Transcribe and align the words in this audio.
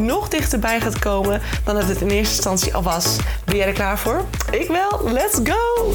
nog 0.00 0.28
dichterbij 0.28 0.80
gaat 0.80 0.98
komen 0.98 1.40
dan 1.64 1.74
dat 1.74 1.88
het 1.88 2.00
in 2.00 2.08
eerste 2.08 2.34
instantie 2.34 2.74
al 2.74 2.82
was. 2.82 3.16
Ben 3.44 3.56
jij 3.56 3.66
er 3.66 3.72
klaar 3.72 3.98
voor? 3.98 4.24
Ik 4.50 4.68
wel. 4.68 5.00
Let's 5.12 5.38
go! 5.44 5.92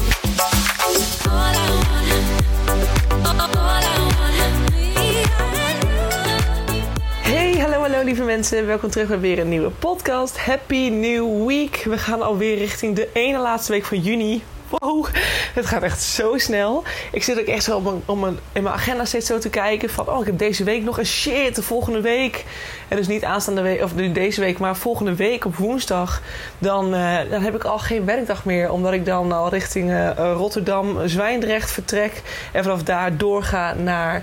Hey, 7.20 7.52
hallo, 7.60 7.80
hallo 7.80 8.02
lieve 8.02 8.22
mensen. 8.22 8.66
Welkom 8.66 8.90
terug 8.90 9.08
bij 9.08 9.20
weer 9.20 9.38
een 9.38 9.48
nieuwe 9.48 9.70
podcast. 9.70 10.38
Happy 10.38 10.88
New 10.88 11.46
Week. 11.46 11.82
We 11.84 11.98
gaan 11.98 12.22
alweer 12.22 12.56
richting 12.56 12.96
de 12.96 13.08
ene 13.12 13.38
laatste 13.38 13.72
week 13.72 13.84
van 13.84 13.98
juni. 13.98 14.42
Wow, 14.68 15.06
het 15.54 15.66
gaat 15.66 15.82
echt 15.82 16.02
zo 16.02 16.38
snel. 16.38 16.84
Ik 17.12 17.22
zit 17.22 17.40
ook 17.40 17.46
echt 17.46 17.64
zo 17.64 17.76
op 17.76 18.32
in 18.52 18.62
mijn 18.62 18.74
agenda 18.74 19.04
steeds 19.04 19.26
zo 19.26 19.38
te 19.38 19.48
kijken 19.48 19.90
van... 19.90 20.08
oh, 20.08 20.20
ik 20.20 20.26
heb 20.26 20.38
deze 20.38 20.64
week 20.64 20.82
nog 20.82 20.98
een 20.98 21.06
shit, 21.06 21.54
de 21.54 21.62
volgende 21.62 22.00
week. 22.00 22.44
En 22.88 22.96
dus 22.96 23.06
niet 23.06 23.24
aanstaande 23.24 23.60
week, 23.60 23.82
of 23.82 23.92
deze 23.92 24.40
week, 24.40 24.58
maar 24.58 24.76
volgende 24.76 25.14
week 25.14 25.44
op 25.44 25.56
woensdag... 25.56 26.22
dan, 26.58 26.94
uh, 26.94 27.18
dan 27.30 27.42
heb 27.42 27.54
ik 27.54 27.64
al 27.64 27.78
geen 27.78 28.04
werkdag 28.04 28.44
meer. 28.44 28.70
Omdat 28.70 28.92
ik 28.92 29.04
dan 29.04 29.32
al 29.32 29.48
richting 29.48 29.90
uh, 29.90 30.10
Rotterdam, 30.16 31.08
Zwijndrecht 31.08 31.70
vertrek... 31.70 32.22
en 32.52 32.62
vanaf 32.62 32.82
daar 32.82 33.16
doorga 33.16 33.74
naar 33.74 34.22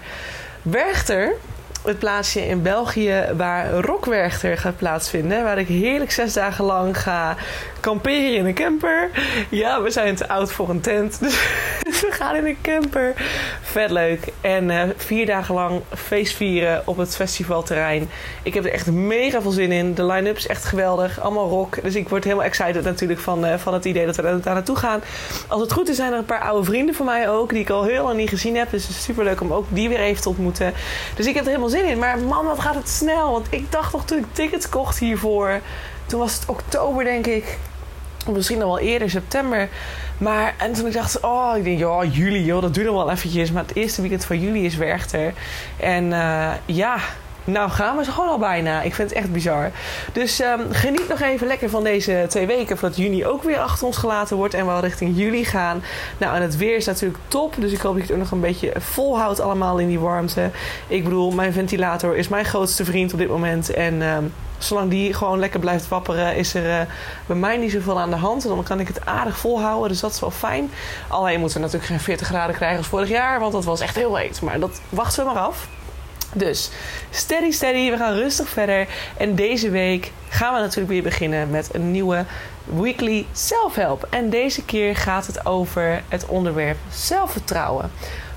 Werchter 0.62 1.36
het 1.84 2.00
plaatsje 2.00 2.48
in 2.48 2.62
België 2.62 3.26
waar 3.38 3.72
Rockwerchter 3.72 4.58
gaat 4.58 4.78
plaatsvinden. 4.78 5.44
Waar 5.44 5.58
ik 5.58 5.68
heerlijk 5.68 6.12
zes 6.12 6.34
dagen 6.34 6.66
lang 6.66 6.98
ga 6.98 7.36
kamperen 7.80 8.36
in 8.36 8.46
een 8.46 8.54
camper. 8.54 9.10
Ja, 9.50 9.82
we 9.82 9.90
zijn 9.90 10.16
te 10.16 10.28
oud 10.28 10.52
voor 10.52 10.70
een 10.70 10.82
tent. 10.82 11.20
Dus 11.83 11.83
we 12.02 12.12
gaan 12.12 12.36
in 12.36 12.46
een 12.46 12.58
camper. 12.62 13.14
Vet 13.62 13.90
leuk. 13.92 14.28
En 14.42 14.70
uh, 14.70 14.84
vier 14.96 15.26
dagen 15.26 15.56
lang 15.56 15.82
feest 15.96 16.36
vieren 16.36 16.82
op 16.86 16.98
het 16.98 17.16
festivalterrein. 17.16 18.10
Ik 18.44 18.54
heb 18.54 18.66
er 18.66 18.72
echt 18.72 18.92
mega 18.92 19.42
veel 19.42 19.52
zin 19.52 19.72
in. 19.72 19.94
De 19.94 20.06
line-up 20.06 20.38
is 20.38 20.48
echt 20.48 20.66
geweldig. 20.66 21.20
Allemaal 21.20 21.50
rock. 21.50 21.84
Dus 21.84 21.96
ik 21.96 22.10
word 22.10 22.24
helemaal 22.24 22.46
excited 22.46 22.84
natuurlijk 22.84 23.20
van, 23.20 23.46
uh, 23.46 23.54
van 23.58 23.74
het 23.74 23.86
idee 23.86 24.06
dat 24.06 24.16
we 24.16 24.22
daar 24.22 24.54
naartoe 24.54 24.76
gaan. 24.76 25.02
Als 25.48 25.62
het 25.62 25.72
goed 25.72 25.90
is 25.90 25.96
zijn 25.96 26.12
er 26.12 26.18
een 26.18 26.26
paar 26.26 26.42
oude 26.42 26.66
vrienden 26.66 26.96
van 26.96 27.06
mij 27.06 27.30
ook. 27.30 27.50
Die 27.50 27.60
ik 27.60 27.70
al 27.70 27.84
heel 27.84 28.04
lang 28.04 28.18
niet 28.18 28.30
gezien 28.30 28.56
heb. 28.56 28.70
Dus 28.70 28.88
het 28.88 28.96
is 28.96 29.04
super 29.04 29.24
leuk 29.24 29.42
om 29.42 29.54
ook 29.54 29.66
die 29.70 29.90
weer 29.90 30.00
even 30.00 30.22
te 30.22 30.30
ontmoeten. 30.30 30.74
Dus 31.16 31.26
ik 31.26 31.34
heb 31.34 31.44
er 31.44 31.50
helemaal 31.50 31.70
zin 31.70 31.86
in. 31.86 32.00
Maar 32.00 32.20
man, 32.20 32.46
wat 32.46 32.60
gaat 32.60 32.76
het 32.76 32.90
snel. 32.90 33.32
Want 33.32 33.48
ik 33.50 33.72
dacht 33.72 33.94
nog 33.94 34.06
toen 34.06 34.18
ik 34.18 34.26
tickets 34.32 34.70
kocht 34.70 35.00
hiervoor. 35.00 35.60
Toen 36.06 36.20
was 36.20 36.34
het 36.34 36.46
oktober 36.46 37.04
denk 37.04 37.28
ik. 37.28 37.58
Of 38.28 38.34
misschien 38.34 38.58
nog 38.58 38.68
wel 38.68 38.80
eerder, 38.80 39.10
september. 39.10 39.70
Maar 40.18 40.54
en 40.58 40.74
toen 40.74 40.88
ik 40.88 40.94
dacht, 40.94 41.20
oh, 41.20 41.54
ik 41.58 41.64
denk, 41.64 41.80
ja, 41.80 42.04
juli, 42.04 42.46
joh, 42.46 42.62
dat 42.62 42.74
duurt 42.74 42.88
nog 42.88 42.96
wel 42.96 43.12
eventjes. 43.12 43.52
Maar 43.52 43.64
het 43.64 43.76
eerste 43.76 44.02
weekend 44.02 44.26
van 44.26 44.40
juli 44.40 44.66
is 44.66 44.76
Werchter. 44.76 45.34
En 45.78 46.04
uh, 46.04 46.52
ja, 46.66 46.98
nou 47.44 47.70
gaan 47.70 47.98
we 47.98 48.04
ze 48.04 48.12
gewoon 48.12 48.30
al 48.30 48.38
bijna. 48.38 48.82
Ik 48.82 48.96
vind 48.96 49.10
het 49.10 49.18
echt 49.18 49.32
bizar. 49.32 49.72
Dus 50.14 50.42
um, 50.42 50.72
geniet 50.72 51.08
nog 51.08 51.22
even 51.22 51.48
lekker 51.48 51.70
van 51.70 51.84
deze 51.84 52.26
twee 52.30 52.46
weken. 52.46 52.78
Voordat 52.78 52.98
juni 52.98 53.26
ook 53.26 53.44
weer 53.44 53.60
achter 53.60 53.88
ons 53.88 53.98
gelaten 53.98 54.38
wordt. 54.38 54.54
En 54.54 54.66
we 54.66 54.72
al 54.72 54.80
richting 54.80 55.18
juli 55.18 55.46
gaan. 55.46 55.84
Nou, 56.18 56.36
en 56.36 56.42
het 56.42 56.58
weer 56.58 56.76
is 56.76 56.86
natuurlijk 56.86 57.20
top. 57.28 57.56
Dus 57.58 57.72
ik 57.72 57.82
hoop 57.82 57.98
dat 57.98 58.08
je 58.08 58.14
het 58.14 58.22
ook 58.22 58.24
nog 58.24 58.32
een 58.32 58.48
beetje 58.48 58.72
volhoudt 58.78 59.40
allemaal 59.40 59.78
in 59.78 59.88
die 59.88 60.00
warmte. 60.00 60.50
Ik 60.88 61.04
bedoel, 61.04 61.32
mijn 61.32 61.54
ventilator 61.54 62.16
is 62.16 62.28
mijn 62.28 62.46
grootste 62.46 62.86
vriend 62.86 63.14
op 63.14 63.20
dit 63.20 63.30
moment. 63.30 63.74
En... 63.74 64.02
Um, 64.02 64.34
zolang 64.58 64.90
die 64.90 65.14
gewoon 65.14 65.40
lekker 65.40 65.60
blijft 65.60 65.88
wapperen, 65.88 66.36
is 66.36 66.54
er 66.54 66.82
uh, 66.82 66.88
bij 67.26 67.36
mij 67.36 67.58
niet 67.58 67.72
zoveel 67.72 68.00
aan 68.00 68.10
de 68.10 68.16
hand. 68.16 68.44
En 68.44 68.50
dan 68.50 68.64
kan 68.64 68.80
ik 68.80 68.88
het 68.88 69.06
aardig 69.06 69.38
volhouden, 69.38 69.90
dus 69.90 70.00
dat 70.00 70.12
is 70.12 70.20
wel 70.20 70.32
fijn. 70.32 70.72
Alleen 71.08 71.40
moeten 71.40 71.58
we 71.58 71.64
natuurlijk 71.64 71.92
geen 71.92 72.00
40 72.00 72.28
graden 72.28 72.56
krijgen 72.56 72.78
als 72.78 72.88
vorig 72.88 73.10
jaar, 73.10 73.40
want 73.40 73.52
dat 73.52 73.66
was 73.66 73.80
echt 73.80 73.96
heel 73.96 74.16
heet. 74.16 74.42
Maar 74.42 74.60
dat 74.60 74.82
wachten 74.90 75.26
we 75.26 75.34
maar 75.34 75.42
af. 75.42 75.68
Dus 76.34 76.70
steady, 77.10 77.52
steady, 77.52 77.90
we 77.90 77.98
gaan 77.98 78.14
rustig 78.14 78.50
verder. 78.50 78.88
En 79.18 79.36
deze 79.36 79.70
week 79.70 80.12
gaan 80.30 80.54
we 80.54 80.60
natuurlijk 80.60 80.90
weer 80.90 81.04
beginnen 81.04 81.50
met 81.50 81.70
een 81.74 81.92
nieuwe 81.92 82.26
weekly 82.66 83.26
self-help. 83.32 84.08
En 84.10 84.30
deze 84.30 84.66
keer 84.66 84.96
gaat 84.96 85.28
het 85.28 85.46
over 85.46 86.04
het 86.08 86.26
onderwerp 86.26 86.78
zelfvertrouwen. 86.92 87.92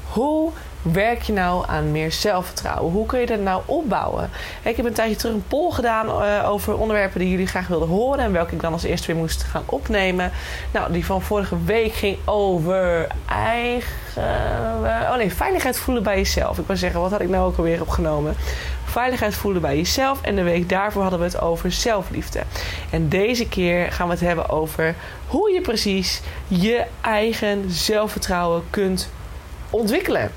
Hoe 0.09 0.51
werk 0.93 1.23
je 1.23 1.33
nou 1.33 1.65
aan 1.69 1.91
meer 1.91 2.13
zelfvertrouwen? 2.13 2.93
Hoe 2.93 3.07
kun 3.07 3.21
je 3.21 3.27
dat 3.27 3.41
nou 3.41 3.63
opbouwen? 3.67 4.31
Ik 4.63 4.77
heb 4.77 4.87
een 4.87 4.93
tijdje 4.93 5.17
terug 5.17 5.35
een 5.35 5.45
poll 5.49 5.71
gedaan 5.71 6.07
uh, 6.07 6.51
over 6.51 6.77
onderwerpen 6.77 7.21
die 7.21 7.31
jullie 7.31 7.47
graag 7.47 7.69
wilden 7.69 7.89
horen 7.89 8.19
en 8.19 8.33
welke 8.33 8.55
ik 8.55 8.61
dan 8.61 8.73
als 8.73 8.83
eerste 8.83 9.07
weer 9.07 9.17
moest 9.17 9.43
gaan 9.43 9.63
opnemen. 9.67 10.31
Nou, 10.73 10.93
die 10.93 11.07
van 11.07 11.23
vorige 11.23 11.65
week 11.65 11.93
ging 11.93 12.19
over 12.25 13.07
eigen. 13.29 13.93
oh 15.11 15.17
nee, 15.17 15.33
veiligheid 15.33 15.79
voelen 15.79 16.03
bij 16.03 16.17
jezelf. 16.17 16.59
Ik 16.59 16.67
wil 16.67 16.77
zeggen, 16.77 17.01
wat 17.01 17.11
had 17.11 17.21
ik 17.21 17.29
nou 17.29 17.47
ook 17.47 17.57
alweer 17.57 17.81
opgenomen? 17.81 18.35
Veiligheid 18.85 19.35
voelen 19.35 19.63
bij 19.63 19.77
jezelf. 19.77 20.23
En 20.23 20.37
de 20.37 20.43
week 20.43 20.69
daarvoor 20.69 21.03
hadden 21.03 21.21
we 21.21 21.25
het 21.25 21.41
over 21.41 21.73
zelfliefde. 21.73 22.43
En 22.91 23.09
deze 23.09 23.49
keer 23.49 23.93
gaan 23.93 24.07
we 24.07 24.13
het 24.13 24.23
hebben 24.23 24.49
over 24.49 24.95
hoe 25.27 25.53
je 25.53 25.61
precies 25.61 26.21
je 26.49 26.85
eigen 27.01 27.71
zelfvertrouwen 27.71 28.63
kunt 28.71 29.11
ontwikkelen. 29.71 30.31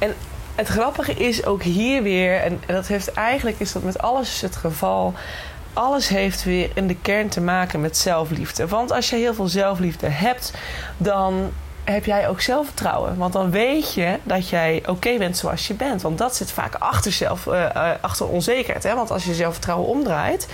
En 0.00 0.14
het 0.54 0.68
grappige 0.68 1.14
is 1.14 1.44
ook 1.44 1.62
hier 1.62 2.02
weer, 2.02 2.40
en 2.40 2.60
dat 2.66 2.86
heeft 2.86 3.12
eigenlijk 3.12 3.60
is 3.60 3.72
dat 3.72 3.82
met 3.82 3.98
alles 3.98 4.40
het 4.40 4.56
geval. 4.56 5.14
Alles 5.72 6.08
heeft 6.08 6.44
weer 6.44 6.70
in 6.74 6.86
de 6.86 6.96
kern 6.96 7.28
te 7.28 7.40
maken 7.40 7.80
met 7.80 7.96
zelfliefde. 7.96 8.68
Want 8.68 8.92
als 8.92 9.10
je 9.10 9.16
heel 9.16 9.34
veel 9.34 9.48
zelfliefde 9.48 10.08
hebt, 10.08 10.52
dan 10.96 11.52
heb 11.92 12.04
jij 12.04 12.28
ook 12.28 12.40
zelfvertrouwen. 12.40 13.16
Want 13.16 13.32
dan 13.32 13.50
weet 13.50 13.94
je 13.94 14.18
dat 14.22 14.48
jij 14.48 14.82
oké 14.86 15.18
bent 15.18 15.36
zoals 15.36 15.66
je 15.66 15.74
bent. 15.74 16.02
Want 16.02 16.18
dat 16.18 16.36
zit 16.36 16.52
vaak 16.52 16.74
achter, 16.74 17.12
zelf, 17.12 17.46
uh, 17.46 17.52
uh, 17.76 17.90
achter 18.00 18.28
onzekerheid. 18.28 18.82
Hè? 18.82 18.94
Want 18.94 19.10
als 19.10 19.24
je 19.24 19.34
zelfvertrouwen 19.34 19.88
omdraait, 19.88 20.48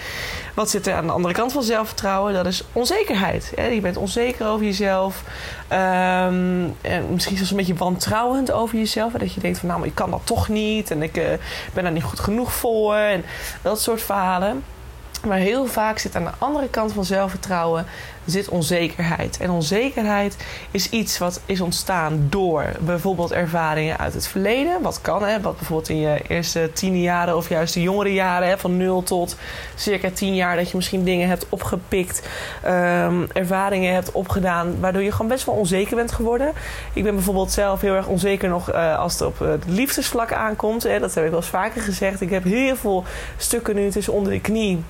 wat 0.55 0.71
zit 0.71 0.87
er 0.87 0.95
aan 0.95 1.07
de 1.07 1.13
andere 1.13 1.35
kant 1.35 1.53
van 1.53 1.63
zelfvertrouwen? 1.63 2.35
Dat 2.35 2.47
is 2.47 2.65
onzekerheid. 2.73 3.53
Hè? 3.55 3.67
Je 3.67 3.81
bent 3.81 3.97
onzeker 3.97 4.47
over 4.47 4.65
jezelf. 4.67 5.23
Um, 5.73 6.77
en 6.81 7.07
misschien 7.11 7.37
zelfs 7.37 7.51
een 7.51 7.57
beetje 7.57 7.75
wantrouwend 7.75 8.53
over 8.53 8.79
jezelf. 8.79 9.13
Dat 9.13 9.33
je 9.33 9.41
denkt 9.41 9.59
van 9.59 9.69
nou, 9.69 9.85
ik 9.85 9.95
kan 9.95 10.11
dat 10.11 10.21
toch 10.25 10.49
niet. 10.49 10.91
En 10.91 11.03
ik 11.03 11.17
uh, 11.17 11.25
ben 11.75 11.83
daar 11.83 11.93
niet 11.93 12.03
goed 12.03 12.21
genoeg 12.21 12.53
voor. 12.53 12.95
En 12.95 13.25
dat 13.63 13.81
soort 13.81 14.03
verhalen. 14.03 14.65
Maar 15.27 15.39
heel 15.39 15.67
vaak 15.67 15.99
zit 15.99 16.17
aan 16.17 16.25
de 16.25 16.31
andere 16.39 16.69
kant 16.69 16.93
van 16.93 17.05
zelfvertrouwen 17.05 17.87
zit 18.27 18.49
onzekerheid. 18.49 19.39
En 19.41 19.51
onzekerheid 19.51 20.37
is 20.71 20.91
iets 20.91 21.19
wat 21.19 21.41
is 21.47 21.61
ontstaan 21.61 22.27
door 22.31 22.67
bijvoorbeeld 22.81 23.33
ervaringen 23.33 23.99
uit 23.99 24.15
het 24.15 24.29
verleden. 24.29 24.83
Wat 24.83 25.01
kan, 25.01 25.23
hè? 25.23 25.41
Wat 25.41 25.57
bijvoorbeeld 25.57 25.89
in 25.89 25.99
je 25.99 26.21
eerste 26.29 26.71
tien 26.73 27.01
jaren 27.01 27.37
of 27.37 27.49
juist 27.49 27.75
de 27.75 27.83
jongere 27.83 28.13
jaren, 28.13 28.49
hè? 28.49 28.59
van 28.59 28.77
nul 28.77 29.03
tot 29.03 29.37
circa 29.75 30.11
tien 30.11 30.35
jaar, 30.35 30.57
dat 30.57 30.71
je 30.71 30.77
misschien 30.77 31.05
dingen 31.05 31.29
hebt 31.29 31.47
opgepikt, 31.49 32.29
um, 32.67 33.27
ervaringen 33.33 33.95
hebt 33.95 34.13
opgedaan, 34.13 34.81
waardoor 34.81 35.03
je 35.03 35.13
gewoon 35.13 35.29
best 35.29 35.47
wel 35.47 35.55
onzeker 35.55 35.97
bent 35.97 36.13
geworden. 36.13 36.53
Ik 36.93 37.03
ben 37.03 37.15
bijvoorbeeld 37.15 37.53
zelf 37.53 37.81
heel 37.81 37.95
erg 37.95 38.07
onzeker 38.07 38.49
nog 38.49 38.73
uh, 38.73 38.99
als 38.99 39.13
het 39.13 39.23
op 39.23 39.39
het 39.39 39.65
liefdesvlak 39.67 40.33
aankomt. 40.33 40.83
Hè? 40.83 40.99
Dat 40.99 41.15
heb 41.15 41.25
ik 41.25 41.31
wel 41.31 41.41
eens 41.41 41.49
vaker 41.49 41.83
gezegd. 41.83 42.21
Ik 42.21 42.31
heb 42.31 42.45
heel 42.45 42.77
veel 42.77 43.05
stukken 43.37 43.75
nu 43.75 43.91
tussen 43.91 44.13
onder 44.13 44.33
de 44.33 44.41
knie 44.41 44.85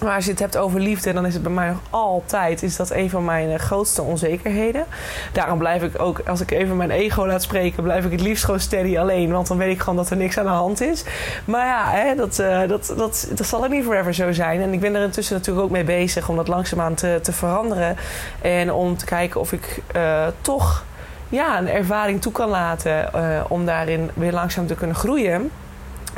maar 0.00 0.14
als 0.14 0.24
je 0.24 0.30
het 0.30 0.40
hebt 0.40 0.56
over 0.56 0.80
liefde, 0.80 1.12
dan 1.12 1.26
is 1.26 1.34
het 1.34 1.42
bij 1.42 1.52
mij 1.52 1.68
nog 1.68 1.80
altijd 1.90 2.62
is 2.62 2.76
dat 2.76 2.90
een 2.90 3.10
van 3.10 3.24
mijn 3.24 3.58
grootste 3.58 4.02
onzekerheden. 4.02 4.84
Daarom 5.32 5.58
blijf 5.58 5.82
ik 5.82 6.00
ook, 6.00 6.20
als 6.26 6.40
ik 6.40 6.50
even 6.50 6.76
mijn 6.76 6.90
ego 6.90 7.26
laat 7.26 7.42
spreken, 7.42 7.82
blijf 7.82 8.04
ik 8.04 8.10
het 8.10 8.20
liefst 8.20 8.44
gewoon 8.44 8.60
steady 8.60 8.98
alleen. 8.98 9.32
Want 9.32 9.46
dan 9.46 9.56
weet 9.56 9.72
ik 9.72 9.80
gewoon 9.80 9.96
dat 9.96 10.10
er 10.10 10.16
niks 10.16 10.38
aan 10.38 10.44
de 10.44 10.50
hand 10.50 10.80
is. 10.80 11.04
Maar 11.44 11.66
ja, 11.66 11.90
hè, 11.90 12.14
dat, 12.14 12.38
uh, 12.38 12.68
dat, 12.68 12.94
dat, 12.96 13.28
dat 13.34 13.46
zal 13.46 13.64
ook 13.64 13.70
niet 13.70 13.84
forever 13.84 14.14
zo 14.14 14.32
zijn. 14.32 14.60
En 14.60 14.72
ik 14.72 14.80
ben 14.80 14.94
er 14.94 15.02
intussen 15.02 15.36
natuurlijk 15.36 15.64
ook 15.66 15.72
mee 15.72 15.84
bezig 15.84 16.28
om 16.28 16.36
dat 16.36 16.48
langzaamaan 16.48 16.94
te, 16.94 17.18
te 17.22 17.32
veranderen. 17.32 17.96
En 18.40 18.72
om 18.72 18.96
te 18.96 19.04
kijken 19.04 19.40
of 19.40 19.52
ik 19.52 19.82
uh, 19.96 20.26
toch 20.40 20.84
ja, 21.28 21.58
een 21.58 21.68
ervaring 21.68 22.20
toe 22.22 22.32
kan 22.32 22.48
laten 22.48 23.08
om 23.48 23.66
daarin 23.66 24.10
weer 24.14 24.32
langzaam 24.32 24.66
te 24.66 24.74
kunnen 24.74 24.96
groeien. 24.96 25.50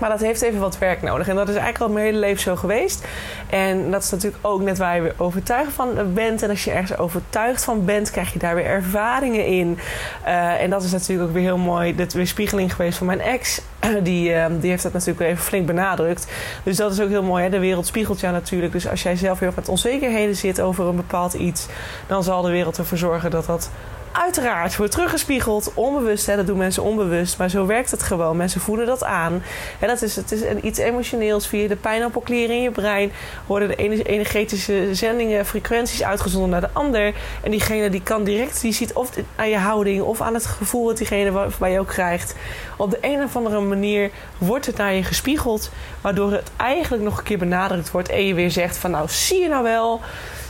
Maar 0.00 0.10
dat 0.10 0.20
heeft 0.20 0.42
even 0.42 0.60
wat 0.60 0.78
werk 0.78 1.02
nodig. 1.02 1.28
En 1.28 1.36
dat 1.36 1.48
is 1.48 1.54
eigenlijk 1.54 1.84
al 1.84 1.92
mijn 1.94 2.04
hele 2.04 2.18
leven 2.18 2.42
zo 2.42 2.56
geweest. 2.56 3.04
En 3.50 3.90
dat 3.90 4.02
is 4.02 4.10
natuurlijk 4.10 4.46
ook 4.46 4.60
net 4.60 4.78
waar 4.78 4.94
je 4.94 5.02
weer 5.02 5.14
overtuigd 5.16 5.72
van 5.72 6.14
bent. 6.14 6.42
En 6.42 6.50
als 6.50 6.64
je 6.64 6.70
ergens 6.70 6.98
overtuigd 6.98 7.64
van 7.64 7.84
bent, 7.84 8.10
krijg 8.10 8.32
je 8.32 8.38
daar 8.38 8.54
weer 8.54 8.64
ervaringen 8.64 9.46
in. 9.46 9.78
Uh, 10.26 10.62
en 10.62 10.70
dat 10.70 10.82
is 10.82 10.92
natuurlijk 10.92 11.28
ook 11.28 11.34
weer 11.34 11.42
heel 11.42 11.58
mooi. 11.58 11.94
De 11.94 12.06
weerspiegeling 12.12 12.74
geweest 12.74 12.98
van 12.98 13.06
mijn 13.06 13.20
ex 13.20 13.60
die, 14.02 14.32
ehm, 14.32 14.58
die 14.58 14.70
heeft 14.70 14.82
dat 14.82 14.92
natuurlijk 14.92 15.26
even 15.26 15.44
flink 15.44 15.66
benadrukt. 15.66 16.26
Dus 16.62 16.76
dat 16.76 16.92
is 16.92 17.00
ook 17.00 17.08
heel 17.08 17.22
mooi. 17.22 17.44
Hè? 17.44 17.50
De 17.50 17.58
wereld 17.58 17.86
spiegelt 17.86 18.20
jou 18.20 18.32
natuurlijk. 18.32 18.72
Dus 18.72 18.88
als 18.88 19.02
jij 19.02 19.16
zelf 19.16 19.38
heel 19.38 19.52
met 19.56 19.68
onzekerheden 19.68 20.36
zit 20.36 20.60
over 20.60 20.86
een 20.86 20.96
bepaald 20.96 21.34
iets, 21.34 21.66
dan 22.06 22.22
zal 22.22 22.42
de 22.42 22.50
wereld 22.50 22.78
ervoor 22.78 22.98
zorgen 22.98 23.30
dat 23.30 23.46
dat 23.46 23.70
uiteraard 24.12 24.76
wordt 24.76 24.92
teruggespiegeld. 24.92 25.70
Onbewust, 25.74 26.26
hè, 26.26 26.36
dat 26.36 26.46
doen 26.46 26.58
mensen 26.58 26.82
onbewust. 26.82 27.38
Maar 27.38 27.48
zo 27.48 27.66
werkt 27.66 27.90
het 27.90 28.02
gewoon. 28.02 28.36
Mensen 28.36 28.60
voelen 28.60 28.86
dat 28.86 29.04
aan. 29.04 29.42
En 29.78 29.88
dat 29.88 30.02
is, 30.02 30.16
het 30.16 30.32
is 30.32 30.40
iets 30.62 30.78
emotioneels. 30.78 31.46
Via 31.46 31.68
de 31.68 31.76
pijnappelklieren 31.76 32.56
in 32.56 32.62
je 32.62 32.70
brein 32.70 33.12
worden 33.46 33.68
de 33.68 34.04
energetische 34.04 34.88
zendingen, 34.92 35.46
frequenties 35.46 36.02
uitgezonden 36.02 36.50
naar 36.50 36.60
de 36.60 36.70
ander. 36.72 37.14
En 37.42 37.50
diegene 37.50 37.90
die 37.90 38.02
kan 38.02 38.24
direct, 38.24 38.60
die 38.60 38.72
ziet 38.72 38.92
of 38.92 39.10
aan 39.36 39.48
je 39.48 39.58
houding 39.58 40.02
of 40.02 40.20
aan 40.20 40.34
het 40.34 40.46
gevoel 40.46 40.86
dat 40.86 40.96
diegene 40.96 41.48
bij 41.58 41.78
ook 41.78 41.88
krijgt. 41.88 42.34
Op 42.76 42.90
de 42.90 42.98
een 43.00 43.22
of 43.22 43.36
andere 43.36 43.60
manier 43.60 44.10
wordt 44.38 44.66
het 44.66 44.76
naar 44.76 44.94
je 44.94 45.04
gespiegeld. 45.04 45.70
Waardoor 46.00 46.32
het 46.32 46.50
eigenlijk 46.56 47.02
nog 47.02 47.18
een 47.18 47.24
keer 47.24 47.38
benadrukt 47.38 47.90
wordt. 47.90 48.08
En 48.08 48.26
je 48.26 48.34
weer 48.34 48.50
zegt 48.50 48.76
van 48.76 48.90
nou 48.90 49.08
zie 49.08 49.40
je 49.40 49.48
nou 49.48 49.62
wel 49.62 50.00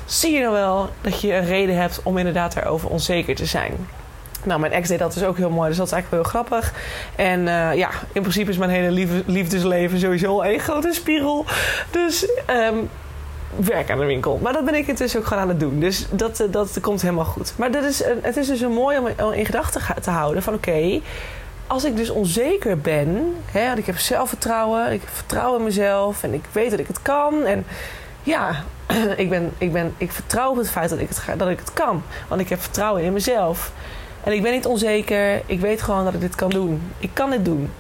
zie 0.06 0.32
je 0.32 0.40
nou 0.40 0.52
wel 0.52 0.88
dat 1.00 1.20
je 1.20 1.34
een 1.34 1.44
reden 1.44 1.76
hebt 1.76 2.00
om 2.02 2.18
inderdaad 2.18 2.54
daarover 2.54 2.88
onzeker 2.88 3.34
te 3.34 3.46
zijn. 3.46 3.88
Nou, 4.44 4.60
mijn 4.60 4.72
ex 4.72 4.88
deed 4.88 4.98
dat 4.98 5.14
dus 5.14 5.24
ook 5.24 5.36
heel 5.36 5.50
mooi, 5.50 5.68
dus 5.68 5.76
dat 5.76 5.86
is 5.86 5.92
eigenlijk 5.92 6.22
wel 6.22 6.32
heel 6.32 6.42
grappig. 6.42 6.72
En 7.16 7.40
uh, 7.40 7.74
ja, 7.74 7.90
in 8.12 8.20
principe 8.20 8.50
is 8.50 8.56
mijn 8.56 8.70
hele 8.70 9.22
liefdesleven 9.26 9.98
sowieso 9.98 10.42
een 10.42 10.58
grote 10.58 10.92
spiegel. 10.92 11.44
Dus 11.90 12.26
um, 12.50 12.88
werk 13.56 13.90
aan 13.90 13.98
de 13.98 14.04
winkel. 14.04 14.38
Maar 14.42 14.52
dat 14.52 14.64
ben 14.64 14.74
ik 14.74 14.86
intussen 14.86 15.20
ook 15.20 15.26
gewoon 15.26 15.42
aan 15.42 15.48
het 15.48 15.60
doen. 15.60 15.80
Dus 15.80 16.06
dat, 16.10 16.40
eh, 16.40 16.46
dat 16.50 16.78
komt 16.80 17.02
helemaal 17.02 17.24
goed. 17.24 17.52
Maar 17.56 17.70
dat 17.70 17.84
is, 17.84 18.02
het 18.22 18.36
is 18.36 18.46
dus 18.46 18.60
een 18.60 18.72
mooi 18.72 18.98
om 18.98 19.32
in 19.32 19.44
gedachten 19.44 20.02
te 20.02 20.10
houden 20.10 20.42
van 20.42 20.54
oké... 20.54 21.00
als 21.66 21.84
ik 21.84 21.96
dus 21.96 22.10
onzeker 22.10 22.78
ben, 22.78 23.34
hè, 23.50 23.76
ik 23.76 23.86
heb 23.86 23.98
zelfvertrouwen, 23.98 24.92
ik 24.92 25.00
heb 25.00 25.10
vertrouwen 25.12 25.58
in 25.58 25.64
mezelf 25.64 26.22
en 26.22 26.34
ik 26.34 26.44
weet 26.52 26.70
dat 26.70 26.80
ik 26.80 26.86
het 26.86 27.02
kan. 27.02 27.44
En 27.44 27.64
ja, 28.22 28.64
ik, 29.16 29.28
ben, 29.30 29.52
ik, 29.58 29.72
ben, 29.72 29.94
ik 29.96 30.12
vertrouw 30.12 30.50
op 30.50 30.56
het 30.56 30.70
feit 30.70 30.90
dat 30.90 30.98
ik 30.98 31.08
het, 31.08 31.38
dat 31.38 31.48
ik 31.48 31.58
het 31.58 31.72
kan. 31.72 32.02
Want 32.28 32.40
ik 32.40 32.48
heb 32.48 32.60
vertrouwen 32.60 33.02
in 33.02 33.12
mezelf. 33.12 33.72
En 34.24 34.32
ik 34.32 34.42
ben 34.42 34.52
niet 34.52 34.66
onzeker. 34.66 35.42
Ik 35.46 35.60
weet 35.60 35.82
gewoon 35.82 36.04
dat 36.04 36.14
ik 36.14 36.20
dit 36.20 36.34
kan 36.34 36.50
doen. 36.50 36.82
Ik 36.98 37.10
kan 37.12 37.30
dit 37.30 37.44
doen. 37.44 37.70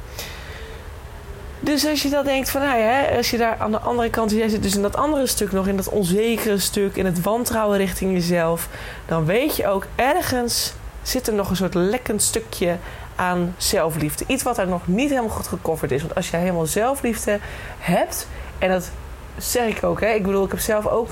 Dus 1.60 1.86
als 1.86 2.02
je 2.02 2.08
dat 2.08 2.24
denkt 2.24 2.50
van, 2.50 2.60
nou 2.60 3.16
als 3.16 3.30
je 3.30 3.38
daar 3.38 3.56
aan 3.58 3.70
de 3.70 3.78
andere 3.78 4.10
kant, 4.10 4.30
jij 4.30 4.48
zit 4.48 4.62
dus 4.62 4.76
in 4.76 4.82
dat 4.82 4.96
andere 4.96 5.26
stuk 5.26 5.52
nog, 5.52 5.66
in 5.66 5.76
dat 5.76 5.88
onzekere 5.88 6.58
stuk, 6.58 6.96
in 6.96 7.04
het 7.04 7.20
wantrouwen 7.20 7.78
richting 7.78 8.12
jezelf, 8.12 8.68
dan 9.06 9.24
weet 9.24 9.56
je 9.56 9.66
ook 9.66 9.86
ergens 9.94 10.72
zit 11.02 11.26
er 11.26 11.34
nog 11.34 11.50
een 11.50 11.56
soort 11.56 11.74
lekkend 11.74 12.22
stukje 12.22 12.76
aan 13.16 13.54
zelfliefde. 13.56 14.24
Iets 14.26 14.42
wat 14.42 14.58
er 14.58 14.68
nog 14.68 14.86
niet 14.86 15.10
helemaal 15.10 15.30
goed 15.30 15.46
gecoverd 15.46 15.90
is. 15.90 16.00
Want 16.00 16.14
als 16.14 16.30
jij 16.30 16.40
helemaal 16.40 16.66
zelfliefde 16.66 17.38
hebt 17.78 18.26
en 18.58 18.70
dat 18.70 18.90
zeg 19.36 19.76
ik 19.76 19.84
ook. 19.84 20.00
Hè. 20.00 20.08
Ik 20.08 20.22
bedoel, 20.22 20.44
ik 20.44 20.50
heb 20.50 20.60
zelf 20.60 20.86
ook. 20.86 21.08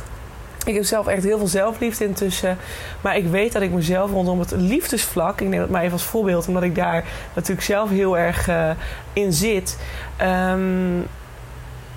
Ik 0.67 0.75
heb 0.75 0.85
zelf 0.85 1.07
echt 1.07 1.25
heel 1.25 1.39
veel 1.39 1.47
zelfliefde 1.47 2.05
intussen. 2.05 2.59
Maar 3.01 3.17
ik 3.17 3.27
weet 3.27 3.53
dat 3.53 3.63
ik 3.63 3.71
mezelf 3.71 4.11
rondom 4.11 4.39
het 4.39 4.51
liefdesvlak. 4.51 5.41
Ik 5.41 5.49
neem 5.49 5.61
het 5.61 5.71
maar 5.71 5.81
even 5.81 5.93
als 5.93 6.03
voorbeeld, 6.03 6.49
omdat 6.49 6.63
ik 6.63 6.75
daar 6.75 7.05
natuurlijk 7.35 7.67
zelf 7.67 7.91
heel 7.91 8.19
erg 8.19 8.49
uh, 8.49 8.71
in 9.13 9.33
zit. 9.33 9.79
Um, 10.23 11.07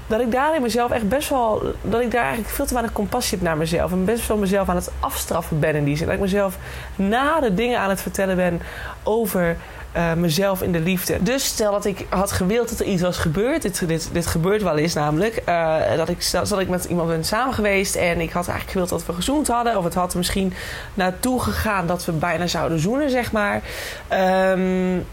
dat 0.08 0.22
ik 0.22 0.32
daar 0.32 0.56
in 0.56 0.62
mezelf 0.62 0.92
echt 0.92 1.10
best 1.10 1.30
wel. 1.30 1.74
Dat 1.82 2.02
ik 2.02 2.12
daar 2.12 2.24
eigenlijk 2.24 2.54
veel 2.54 2.66
te 2.66 2.74
weinig 2.74 2.94
compassie 2.94 3.38
heb 3.38 3.48
naar 3.48 3.58
mezelf. 3.58 3.92
En 3.92 4.06
best 4.06 4.28
wel 4.28 4.38
mezelf 4.38 4.70
aan 4.70 4.76
het 4.76 4.92
afstraffen 5.00 5.60
ben 5.60 5.76
in 5.76 5.84
die 5.84 5.98
zin. 5.98 6.06
Dat 6.06 6.16
ik 6.16 6.22
mezelf 6.22 6.58
na 6.96 7.40
de 7.40 7.54
dingen 7.54 7.80
aan 7.80 7.90
het 7.90 8.02
vertellen 8.02 8.36
ben 8.36 8.62
over 9.04 9.58
uh, 9.98 10.14
mezelf 10.14 10.62
in 10.62 10.72
de 10.72 10.80
liefde. 10.80 11.24
Dus 11.24 11.46
stel 11.46 11.72
dat 11.72 11.86
ik 11.86 12.06
had 12.10 12.32
gewild 12.32 12.70
dat 12.70 12.80
er 12.80 12.86
iets 12.86 13.02
was 13.02 13.18
gebeurd. 13.18 13.62
Dit, 13.62 13.88
dit, 13.88 14.10
dit 14.12 14.26
gebeurt 14.26 14.64
wel 14.64 14.78
eens 14.78 14.94
namelijk. 14.94 15.42
Uh, 15.50 15.96
dat, 15.96 16.10
ik, 16.10 16.32
dat 16.32 16.60
ik 16.60 16.70
met 16.70 16.86
iemand 16.86 17.10
ben 17.10 17.24
samen 17.24 17.54
geweest 17.54 17.96
en 17.96 18.22
ik 18.22 18.32
had 18.32 18.48
eigenlijk 18.48 18.70
gewild 18.70 18.90
dat 18.90 19.06
we 19.06 19.14
gezoend 19.14 19.48
hadden. 19.48 19.78
Of 19.78 19.84
het 19.84 19.94
had 19.94 20.16
misschien 20.16 20.54
naartoe 20.94 21.42
gegaan 21.42 21.88
dat 21.88 22.06
we 22.06 22.12
bijna 22.12 22.48
zouden 22.48 22.80
zoenen, 22.80 23.10
zeg 23.10 23.32
maar. 23.32 23.62
Um, 24.12 25.06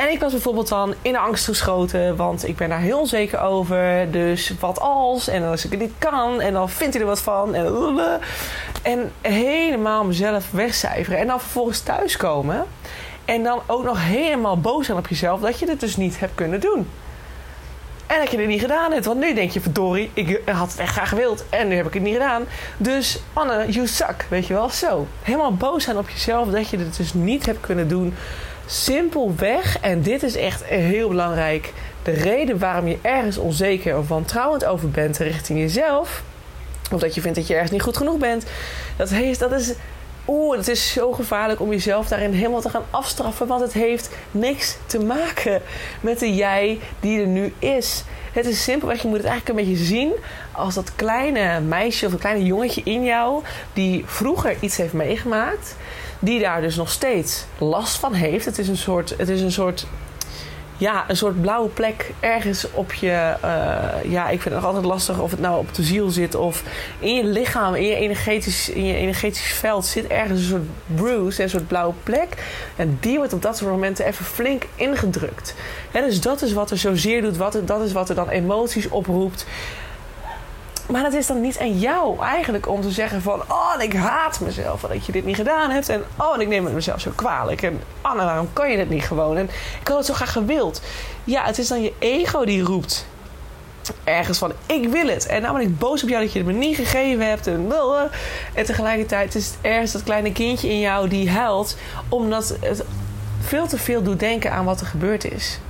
en 0.00 0.10
ik 0.10 0.20
was 0.20 0.32
bijvoorbeeld 0.32 0.68
dan 0.68 0.94
in 1.02 1.16
angst 1.16 1.44
geschoten, 1.44 2.16
want 2.16 2.48
ik 2.48 2.56
ben 2.56 2.68
daar 2.68 2.80
heel 2.80 2.98
onzeker 2.98 3.40
over. 3.40 4.10
Dus 4.10 4.54
wat 4.60 4.80
als? 4.80 5.28
En 5.28 5.44
als 5.44 5.64
ik 5.64 5.78
niet 5.78 5.92
kan, 5.98 6.40
en 6.40 6.52
dan 6.52 6.70
vindt 6.70 6.94
hij 6.94 7.02
er 7.02 7.08
wat 7.08 7.20
van. 7.20 7.54
En, 7.54 7.68
en 8.82 9.12
helemaal 9.20 10.04
mezelf 10.04 10.50
wegcijferen. 10.50 11.18
En 11.18 11.26
dan 11.26 11.40
vervolgens 11.40 11.80
thuiskomen. 11.80 12.66
En 13.30 13.42
dan 13.42 13.60
ook 13.66 13.84
nog 13.84 13.98
helemaal 14.06 14.60
boos 14.60 14.86
zijn 14.86 14.98
op 14.98 15.08
jezelf 15.08 15.40
dat 15.40 15.58
je 15.58 15.68
het 15.68 15.80
dus 15.80 15.96
niet 15.96 16.20
hebt 16.20 16.34
kunnen 16.34 16.60
doen. 16.60 16.88
En 18.06 18.18
dat 18.18 18.30
je 18.30 18.38
het 18.38 18.46
niet 18.46 18.60
gedaan 18.60 18.92
hebt. 18.92 19.04
Want 19.04 19.20
nu 19.20 19.34
denk 19.34 19.50
je, 19.50 19.60
verdorie, 19.60 20.10
ik 20.14 20.40
had 20.44 20.70
het 20.70 20.78
echt 20.78 20.92
graag 20.92 21.08
gewild. 21.08 21.44
En 21.50 21.68
nu 21.68 21.76
heb 21.76 21.86
ik 21.86 21.94
het 21.94 22.02
niet 22.02 22.12
gedaan. 22.12 22.44
Dus 22.76 23.22
Anne, 23.32 23.66
you 23.68 23.86
suck. 23.86 24.26
Weet 24.28 24.46
je 24.46 24.54
wel, 24.54 24.68
zo. 24.68 25.06
Helemaal 25.22 25.54
boos 25.54 25.84
zijn 25.84 25.98
op 25.98 26.08
jezelf 26.08 26.48
dat 26.48 26.68
je 26.68 26.78
het 26.78 26.96
dus 26.96 27.14
niet 27.14 27.46
hebt 27.46 27.60
kunnen 27.60 27.88
doen. 27.88 28.14
Simpelweg, 28.66 29.78
en 29.80 30.02
dit 30.02 30.22
is 30.22 30.36
echt 30.36 30.64
heel 30.64 31.08
belangrijk. 31.08 31.72
De 32.02 32.12
reden 32.12 32.58
waarom 32.58 32.86
je 32.86 32.98
ergens 33.02 33.36
onzeker 33.36 33.98
of 33.98 34.08
wantrouwend 34.08 34.64
over 34.64 34.90
bent 34.90 35.18
richting 35.18 35.58
jezelf. 35.58 36.22
Of 36.92 37.00
dat 37.00 37.14
je 37.14 37.20
vindt 37.20 37.36
dat 37.36 37.46
je 37.46 37.52
ergens 37.52 37.72
niet 37.72 37.82
goed 37.82 37.96
genoeg 37.96 38.18
bent. 38.18 38.44
Dat, 38.96 39.10
heeft, 39.10 39.38
dat 39.40 39.52
is 39.52 39.72
oeh, 40.28 40.56
het 40.56 40.68
is 40.68 40.92
zo 40.92 41.12
gevaarlijk 41.12 41.60
om 41.60 41.70
jezelf 41.70 42.08
daarin 42.08 42.32
helemaal 42.32 42.60
te 42.60 42.68
gaan 42.68 42.84
afstraffen. 42.90 43.46
Want 43.46 43.60
het 43.60 43.72
heeft 43.72 44.10
niks 44.30 44.76
te 44.86 44.98
maken 44.98 45.62
met 46.00 46.18
de 46.18 46.34
jij 46.34 46.78
die 47.00 47.20
er 47.20 47.26
nu 47.26 47.54
is. 47.58 48.04
Het 48.32 48.46
is 48.46 48.62
simpelweg, 48.62 49.02
je 49.02 49.08
moet 49.08 49.16
het 49.16 49.26
eigenlijk 49.26 49.58
een 49.58 49.64
beetje 49.66 49.84
zien 49.84 50.12
als 50.52 50.74
dat 50.74 50.94
kleine 50.94 51.60
meisje 51.60 52.04
of 52.06 52.10
dat 52.10 52.20
kleine 52.20 52.44
jongetje 52.44 52.82
in 52.84 53.04
jou 53.04 53.42
die 53.72 54.02
vroeger 54.06 54.56
iets 54.60 54.76
heeft 54.76 54.92
meegemaakt, 54.92 55.76
die 56.18 56.40
daar 56.40 56.60
dus 56.60 56.76
nog 56.76 56.90
steeds 56.90 57.44
last 57.58 57.96
van 57.98 58.12
heeft. 58.12 58.44
Het 58.44 58.58
is 58.58 58.68
een 58.68 58.76
soort, 58.76 59.14
het 59.16 59.28
is 59.28 59.40
een 59.40 59.52
soort 59.52 59.86
ja, 60.80 61.04
een 61.08 61.16
soort 61.16 61.40
blauwe 61.40 61.68
plek 61.68 62.10
ergens 62.20 62.66
op 62.72 62.92
je. 62.92 63.34
Uh, 63.44 64.10
ja, 64.10 64.28
ik 64.28 64.40
vind 64.40 64.44
het 64.44 64.54
nog 64.54 64.64
altijd 64.64 64.84
lastig 64.84 65.18
of 65.18 65.30
het 65.30 65.40
nou 65.40 65.58
op 65.58 65.74
de 65.74 65.82
ziel 65.82 66.10
zit 66.10 66.34
of 66.34 66.62
in 66.98 67.14
je 67.14 67.24
lichaam, 67.24 67.74
in 67.74 67.86
je 67.86 67.94
energetisch, 67.94 68.68
in 68.68 68.84
je 68.84 68.94
energetisch 68.94 69.52
veld 69.52 69.86
zit 69.86 70.06
ergens 70.06 70.40
een 70.40 70.46
soort 70.46 70.96
bruise, 70.96 71.42
een 71.42 71.50
soort 71.50 71.66
blauwe 71.66 71.94
plek. 72.02 72.28
En 72.76 72.98
die 73.00 73.16
wordt 73.16 73.32
op 73.32 73.42
dat 73.42 73.56
soort 73.56 73.70
momenten 73.70 74.06
even 74.06 74.24
flink 74.24 74.66
ingedrukt. 74.74 75.54
Ja, 75.92 76.00
dus 76.00 76.20
dat 76.20 76.42
is 76.42 76.52
wat 76.52 76.70
er 76.70 76.78
zo 76.78 76.94
zeer 76.94 77.22
doet, 77.22 77.36
wat, 77.36 77.58
dat 77.64 77.80
is 77.82 77.92
wat 77.92 78.08
er 78.08 78.14
dan 78.14 78.28
emoties 78.28 78.88
oproept. 78.88 79.46
Maar 80.90 81.04
het 81.04 81.14
is 81.14 81.26
dan 81.26 81.40
niet 81.40 81.58
aan 81.58 81.78
jou 81.78 82.20
eigenlijk 82.20 82.68
om 82.68 82.80
te 82.80 82.90
zeggen 82.90 83.22
van... 83.22 83.42
Oh, 83.48 83.74
ik 83.78 83.92
haat 83.92 84.40
mezelf 84.40 84.80
dat 84.80 85.06
je 85.06 85.12
dit 85.12 85.24
niet 85.24 85.36
gedaan 85.36 85.70
hebt. 85.70 85.88
En 85.88 86.04
oh, 86.16 86.40
ik 86.40 86.48
neem 86.48 86.64
het 86.64 86.74
mezelf 86.74 87.00
zo 87.00 87.10
kwalijk. 87.14 87.62
En 87.62 87.80
Anne, 88.00 88.24
waarom 88.24 88.52
kan 88.52 88.70
je 88.70 88.78
het 88.78 88.90
niet 88.90 89.04
gewoon? 89.04 89.36
En 89.36 89.50
ik 89.80 89.88
had 89.88 89.96
het 89.96 90.06
zo 90.06 90.14
graag 90.14 90.32
gewild. 90.32 90.82
Ja, 91.24 91.44
het 91.44 91.58
is 91.58 91.68
dan 91.68 91.82
je 91.82 91.92
ego 91.98 92.44
die 92.44 92.62
roept 92.62 93.06
ergens 94.04 94.38
van 94.38 94.52
ik 94.66 94.88
wil 94.88 95.06
het. 95.06 95.26
En 95.26 95.42
nou 95.42 95.56
ben 95.56 95.66
ik 95.66 95.78
boos 95.78 96.02
op 96.02 96.08
jou 96.08 96.22
dat 96.22 96.32
je 96.32 96.38
het 96.38 96.48
me 96.48 96.54
niet 96.54 96.76
gegeven 96.76 97.28
hebt. 97.28 97.46
En, 97.46 97.72
en 98.54 98.64
tegelijkertijd 98.64 99.34
is 99.34 99.46
het 99.46 99.56
ergens 99.60 99.92
dat 99.92 100.02
kleine 100.02 100.32
kindje 100.32 100.68
in 100.68 100.80
jou 100.80 101.08
die 101.08 101.30
huilt. 101.30 101.76
Omdat 102.08 102.56
het 102.60 102.84
veel 103.40 103.66
te 103.66 103.78
veel 103.78 104.02
doet 104.02 104.20
denken 104.20 104.52
aan 104.52 104.64
wat 104.64 104.80
er 104.80 104.86
gebeurd 104.86 105.24
is. 105.24 105.60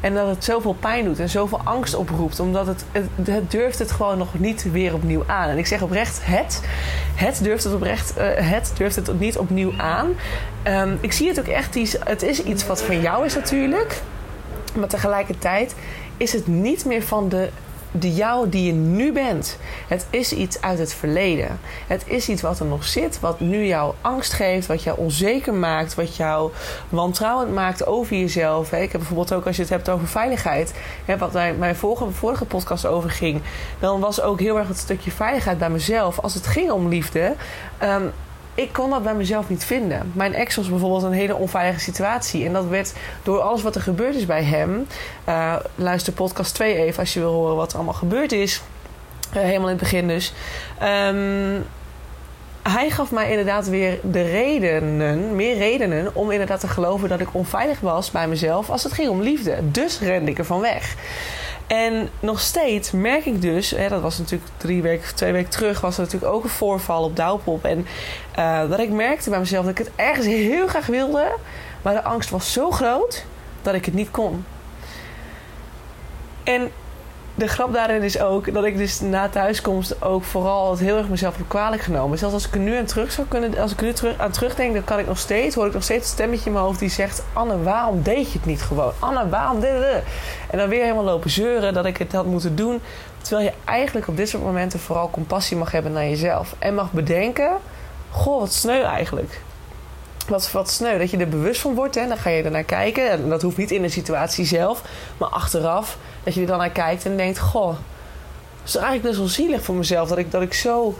En 0.00 0.14
dat 0.14 0.26
het 0.26 0.44
zoveel 0.44 0.76
pijn 0.80 1.04
doet 1.04 1.18
en 1.18 1.28
zoveel 1.28 1.60
angst 1.64 1.94
oproept. 1.94 2.40
Omdat 2.40 2.66
het, 2.66 2.84
het, 2.92 3.50
durft 3.50 3.78
het 3.78 3.90
gewoon 3.90 4.18
nog 4.18 4.38
niet 4.38 4.72
weer 4.72 4.94
opnieuw 4.94 5.22
aan. 5.26 5.48
En 5.48 5.58
ik 5.58 5.66
zeg 5.66 5.82
oprecht 5.82 6.20
het. 6.22 6.62
Het 7.14 7.40
durft 7.42 7.64
het 7.64 7.74
oprecht. 7.74 8.18
Uh, 8.18 8.24
het 8.36 8.72
durft 8.76 8.96
het 8.96 9.20
niet 9.20 9.38
opnieuw 9.38 9.72
aan. 9.76 10.08
Um, 10.64 10.98
ik 11.00 11.12
zie 11.12 11.28
het 11.28 11.40
ook 11.40 11.46
echt. 11.46 11.74
Het 12.04 12.22
is 12.22 12.42
iets 12.42 12.66
wat 12.66 12.82
van 12.82 13.00
jou 13.00 13.24
is 13.24 13.34
natuurlijk. 13.34 14.02
Maar 14.78 14.88
tegelijkertijd 14.88 15.74
is 16.16 16.32
het 16.32 16.46
niet 16.46 16.84
meer 16.84 17.02
van 17.02 17.28
de 17.28 17.48
de 17.92 18.14
jou 18.14 18.48
die 18.48 18.64
je 18.64 18.72
nu 18.72 19.12
bent. 19.12 19.58
Het 19.88 20.06
is 20.10 20.32
iets 20.32 20.60
uit 20.60 20.78
het 20.78 20.94
verleden. 20.94 21.60
Het 21.86 22.02
is 22.06 22.28
iets 22.28 22.42
wat 22.42 22.60
er 22.60 22.66
nog 22.66 22.84
zit, 22.84 23.20
wat 23.20 23.40
nu 23.40 23.66
jou 23.66 23.94
angst 24.00 24.32
geeft, 24.32 24.66
wat 24.66 24.82
jou 24.82 24.98
onzeker 24.98 25.54
maakt, 25.54 25.94
wat 25.94 26.16
jou 26.16 26.50
wantrouwend 26.88 27.54
maakt 27.54 27.86
over 27.86 28.16
jezelf. 28.16 28.72
Ik 28.72 28.92
heb 28.92 29.00
bijvoorbeeld 29.00 29.32
ook 29.32 29.46
als 29.46 29.56
je 29.56 29.62
het 29.62 29.70
hebt 29.70 29.88
over 29.88 30.08
veiligheid, 30.08 30.74
wat 31.18 31.32
mijn 31.32 31.76
vorige, 31.76 32.10
vorige 32.10 32.44
podcast 32.44 32.86
over 32.86 33.10
ging, 33.10 33.40
dan 33.78 34.00
was 34.00 34.20
ook 34.20 34.40
heel 34.40 34.58
erg 34.58 34.68
het 34.68 34.78
stukje 34.78 35.10
veiligheid 35.10 35.58
bij 35.58 35.70
mezelf. 35.70 36.18
Als 36.18 36.34
het 36.34 36.46
ging 36.46 36.70
om 36.70 36.88
liefde. 36.88 37.34
Ehm, 37.78 38.02
ik 38.60 38.72
kon 38.72 38.90
dat 38.90 39.02
bij 39.02 39.14
mezelf 39.14 39.48
niet 39.48 39.64
vinden. 39.64 40.12
Mijn 40.14 40.34
ex 40.34 40.56
was 40.56 40.68
bijvoorbeeld 40.68 41.02
een 41.02 41.12
hele 41.12 41.34
onveilige 41.34 41.80
situatie. 41.80 42.46
En 42.46 42.52
dat 42.52 42.66
werd 42.66 42.92
door 43.22 43.40
alles 43.40 43.62
wat 43.62 43.74
er 43.74 43.80
gebeurd 43.80 44.14
is 44.14 44.26
bij 44.26 44.42
hem. 44.42 44.86
Uh, 45.28 45.56
luister 45.74 46.12
podcast 46.12 46.54
2 46.54 46.74
even 46.76 46.98
als 46.98 47.14
je 47.14 47.20
wil 47.20 47.32
horen 47.32 47.56
wat 47.56 47.70
er 47.70 47.76
allemaal 47.76 47.94
gebeurd 47.94 48.32
is. 48.32 48.62
Uh, 49.36 49.42
helemaal 49.42 49.68
in 49.68 49.74
het 49.74 49.82
begin 49.82 50.08
dus. 50.08 50.32
Um, 50.82 51.64
hij 52.62 52.90
gaf 52.90 53.10
mij 53.10 53.30
inderdaad 53.30 53.68
weer 53.68 53.98
de 54.02 54.22
redenen, 54.22 55.36
meer 55.36 55.56
redenen 55.56 56.14
om 56.14 56.30
inderdaad 56.30 56.60
te 56.60 56.68
geloven 56.68 57.08
dat 57.08 57.20
ik 57.20 57.28
onveilig 57.32 57.80
was 57.80 58.10
bij 58.10 58.28
mezelf 58.28 58.70
als 58.70 58.82
het 58.82 58.92
ging 58.92 59.08
om 59.08 59.20
liefde. 59.20 59.56
Dus 59.62 60.00
rende 60.00 60.30
ik 60.30 60.38
ervan 60.38 60.60
weg. 60.60 60.94
En 61.70 62.08
nog 62.20 62.40
steeds 62.40 62.90
merk 62.90 63.24
ik 63.24 63.42
dus, 63.42 63.70
hè, 63.70 63.88
dat 63.88 64.00
was 64.00 64.18
natuurlijk 64.18 64.50
drie 64.56 64.82
weken, 64.82 65.14
twee 65.14 65.32
weken 65.32 65.50
terug, 65.50 65.80
was 65.80 65.96
er 65.96 66.02
natuurlijk 66.02 66.32
ook 66.32 66.44
een 66.44 66.50
voorval 66.50 67.04
op 67.04 67.16
Douwpop. 67.16 67.64
En 67.64 67.86
dat 68.68 68.78
ik 68.78 68.90
merkte 68.90 69.30
bij 69.30 69.38
mezelf 69.38 69.64
dat 69.64 69.78
ik 69.78 69.86
het 69.86 69.90
ergens 69.96 70.26
heel 70.26 70.66
graag 70.66 70.86
wilde, 70.86 71.36
maar 71.82 71.94
de 71.94 72.02
angst 72.02 72.30
was 72.30 72.52
zo 72.52 72.70
groot 72.70 73.24
dat 73.62 73.74
ik 73.74 73.84
het 73.84 73.94
niet 73.94 74.10
kon. 74.10 74.44
En 76.44 76.70
de 77.40 77.48
grap 77.48 77.72
daarin 77.72 78.02
is 78.02 78.20
ook 78.20 78.54
dat 78.54 78.64
ik 78.64 78.76
dus 78.76 79.00
na 79.00 79.28
thuiskomst 79.28 80.02
ook 80.02 80.24
vooral 80.24 80.70
het 80.70 80.80
heel 80.80 80.96
erg 80.96 81.08
mezelf 81.08 81.36
heb 81.36 81.48
kwalijk 81.48 81.82
genomen. 81.82 82.18
Zelfs 82.18 82.34
als 82.34 82.46
ik 82.46 82.54
er 82.54 82.60
nu 82.60 82.76
aan 82.76 82.84
terug 82.84 83.12
zou 83.12 83.26
kunnen, 83.26 83.58
als 83.58 83.72
ik 83.72 83.80
nu 83.80 83.92
terug, 83.92 84.18
aan 84.18 84.30
terugdenk, 84.30 84.74
dan 84.74 84.84
kan 84.84 84.98
ik 84.98 85.06
nog 85.06 85.18
steeds, 85.18 85.54
hoor 85.54 85.66
ik 85.66 85.72
nog 85.72 85.82
steeds 85.82 86.06
een 86.06 86.12
stemmetje 86.12 86.46
in 86.46 86.52
mijn 86.52 86.64
hoofd 86.64 86.78
die 86.78 86.88
zegt: 86.88 87.22
Anne, 87.32 87.62
waarom 87.62 88.02
deed 88.02 88.32
je 88.32 88.38
het 88.38 88.46
niet 88.46 88.62
gewoon? 88.62 88.92
Anne, 88.98 89.28
waarom 89.28 89.60
dit? 89.60 89.70
En 90.50 90.58
dan 90.58 90.68
weer 90.68 90.82
helemaal 90.82 91.04
lopen 91.04 91.30
zeuren 91.30 91.74
dat 91.74 91.86
ik 91.86 91.96
het 91.96 92.12
had 92.12 92.26
moeten 92.26 92.56
doen. 92.56 92.80
Terwijl 93.22 93.46
je 93.46 93.52
eigenlijk 93.64 94.08
op 94.08 94.16
dit 94.16 94.28
soort 94.28 94.42
momenten 94.42 94.80
vooral 94.80 95.10
compassie 95.10 95.56
mag 95.56 95.72
hebben 95.72 95.92
naar 95.92 96.08
jezelf. 96.08 96.54
En 96.58 96.74
mag 96.74 96.92
bedenken: 96.92 97.50
Goh, 98.10 98.40
wat 98.40 98.52
sneu 98.52 98.82
eigenlijk 98.82 99.40
wat, 100.30 100.52
wat 100.52 100.70
sneu. 100.70 100.98
Dat 100.98 101.10
je 101.10 101.16
er 101.16 101.28
bewust 101.28 101.60
van 101.60 101.74
wordt. 101.74 101.94
Hè? 101.94 102.06
Dan 102.08 102.16
ga 102.16 102.30
je 102.30 102.42
er 102.42 102.50
naar 102.50 102.64
kijken. 102.64 103.10
En 103.10 103.28
dat 103.28 103.42
hoeft 103.42 103.56
niet 103.56 103.70
in 103.70 103.82
de 103.82 103.88
situatie 103.88 104.44
zelf. 104.44 104.82
Maar 105.18 105.28
achteraf. 105.28 105.98
Dat 106.24 106.34
je 106.34 106.40
er 106.40 106.46
dan 106.46 106.58
naar 106.58 106.70
kijkt 106.70 107.04
en 107.04 107.16
denkt: 107.16 107.38
Goh, 107.38 107.68
het 108.60 108.68
is 108.68 108.74
eigenlijk 108.74 109.06
best 109.06 109.18
wel 109.18 109.28
zielig 109.28 109.62
voor 109.62 109.74
mezelf. 109.74 110.08
Dat 110.08 110.18
ik, 110.18 110.30
dat 110.30 110.42
ik 110.42 110.54
zo 110.54 110.94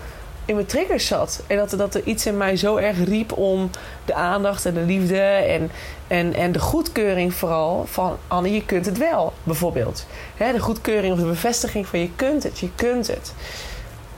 in 0.45 0.55
mijn 0.55 0.67
triggers 0.67 1.07
zat. 1.07 1.43
En 1.47 1.57
dat, 1.57 1.71
dat 1.71 1.95
er 1.95 2.03
iets 2.05 2.27
in 2.27 2.37
mij 2.37 2.57
zo 2.57 2.77
erg 2.77 3.05
riep 3.05 3.33
om 3.33 3.71
de 4.05 4.15
aandacht 4.15 4.67
en 4.67 4.75
de 4.75 4.81
liefde. 4.81 5.21
En, 5.21 5.71
en, 6.07 6.35
en 6.35 6.53
de 6.53 6.59
goedkeuring 6.59 7.35
vooral 7.35 7.85
van 7.87 8.17
Anne, 8.29 8.53
je 8.53 8.65
kunt 8.65 8.87
het 8.87 8.99
wel. 8.99 9.33
Bijvoorbeeld. 9.43 10.07
Hè? 10.37 10.53
De 10.53 10.61
goedkeuring 10.61 11.13
of 11.13 11.19
de 11.19 11.25
bevestiging 11.25 11.87
van 11.87 11.99
je 11.99 12.11
kunt 12.17 12.43
het. 12.43 12.59
Je 12.59 12.71
kunt 12.75 13.07
het 13.07 13.33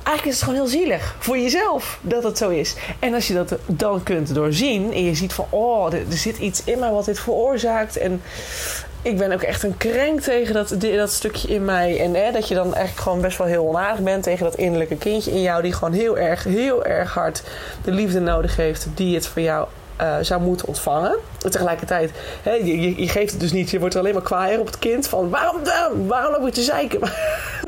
eigenlijk 0.02 0.26
is 0.26 0.34
het 0.34 0.42
gewoon 0.42 0.54
heel 0.54 0.80
zielig 0.80 1.16
voor 1.18 1.38
jezelf 1.38 1.98
dat 2.00 2.22
het 2.22 2.38
zo 2.38 2.48
is. 2.48 2.74
En 2.98 3.14
als 3.14 3.28
je 3.28 3.34
dat 3.34 3.54
dan 3.66 4.02
kunt 4.02 4.34
doorzien 4.34 4.92
en 4.92 5.04
je 5.04 5.14
ziet 5.14 5.32
van, 5.32 5.46
oh, 5.50 5.92
er, 5.92 6.02
zit 6.08 6.38
iets 6.38 6.64
in 6.64 6.78
mij 6.78 6.90
wat 6.90 7.04
dit 7.04 7.20
veroorzaakt. 7.20 7.96
En 7.96 8.22
ik 9.02 9.18
ben 9.18 9.32
ook 9.32 9.42
echt 9.42 9.62
een 9.62 9.76
krenk 9.76 10.20
tegen 10.20 10.54
dat, 10.54 10.74
dat 10.78 11.12
stukje 11.12 11.48
in 11.48 11.64
mij. 11.64 12.00
En 12.00 12.14
hè, 12.14 12.32
dat 12.32 12.48
je 12.48 12.54
dan 12.54 12.74
eigenlijk 12.74 13.00
gewoon 13.00 13.20
best 13.20 13.38
wel 13.38 13.46
heel 13.46 13.68
onaardig 13.68 14.04
bent 14.04 14.22
tegen 14.22 14.44
dat 14.44 14.54
innerlijke 14.54 14.96
kindje 14.96 15.30
in 15.30 15.42
jou, 15.42 15.62
die 15.62 15.72
gewoon 15.72 15.92
heel 15.92 16.18
erg, 16.18 16.44
heel 16.44 16.84
erg 16.84 17.14
hard 17.14 17.42
de 17.84 17.90
liefde 17.90 18.20
nodig 18.20 18.56
heeft 18.56 18.86
die 18.94 19.14
het 19.14 19.26
voor 19.26 19.42
jou 19.42 19.68
uh, 20.00 20.16
zou 20.20 20.40
moeten 20.40 20.68
ontvangen. 20.68 21.16
En 21.44 21.50
tegelijkertijd, 21.50 22.10
je, 22.44 23.00
je, 23.00 23.08
geeft 23.08 23.30
het 23.30 23.40
dus 23.40 23.52
niet. 23.52 23.70
Je 23.70 23.80
wordt 23.80 23.96
alleen 23.96 24.14
maar 24.14 24.22
kwaaier 24.22 24.60
op 24.60 24.66
het 24.66 24.78
kind. 24.78 25.08
Van 25.08 25.30
waarom 25.30 25.64
dan? 25.64 26.06
Waarom 26.06 26.32
loop 26.32 26.44
je 26.44 26.50
te 26.50 26.62
zeiken? 26.62 27.00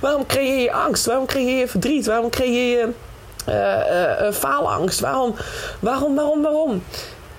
waarom 0.00 0.26
creëer 0.26 0.62
je 0.62 0.72
angst? 0.72 1.06
Waarom 1.06 1.26
creëer 1.26 1.58
je 1.58 1.68
verdriet? 1.68 2.06
Waarom 2.06 2.30
creëer 2.30 2.78
je 2.78 2.88
uh, 3.48 4.26
uh, 4.26 4.32
faalangst? 4.32 5.00
Waarom, 5.00 5.34
waarom, 5.80 6.14
waarom, 6.14 6.42
waarom? 6.42 6.82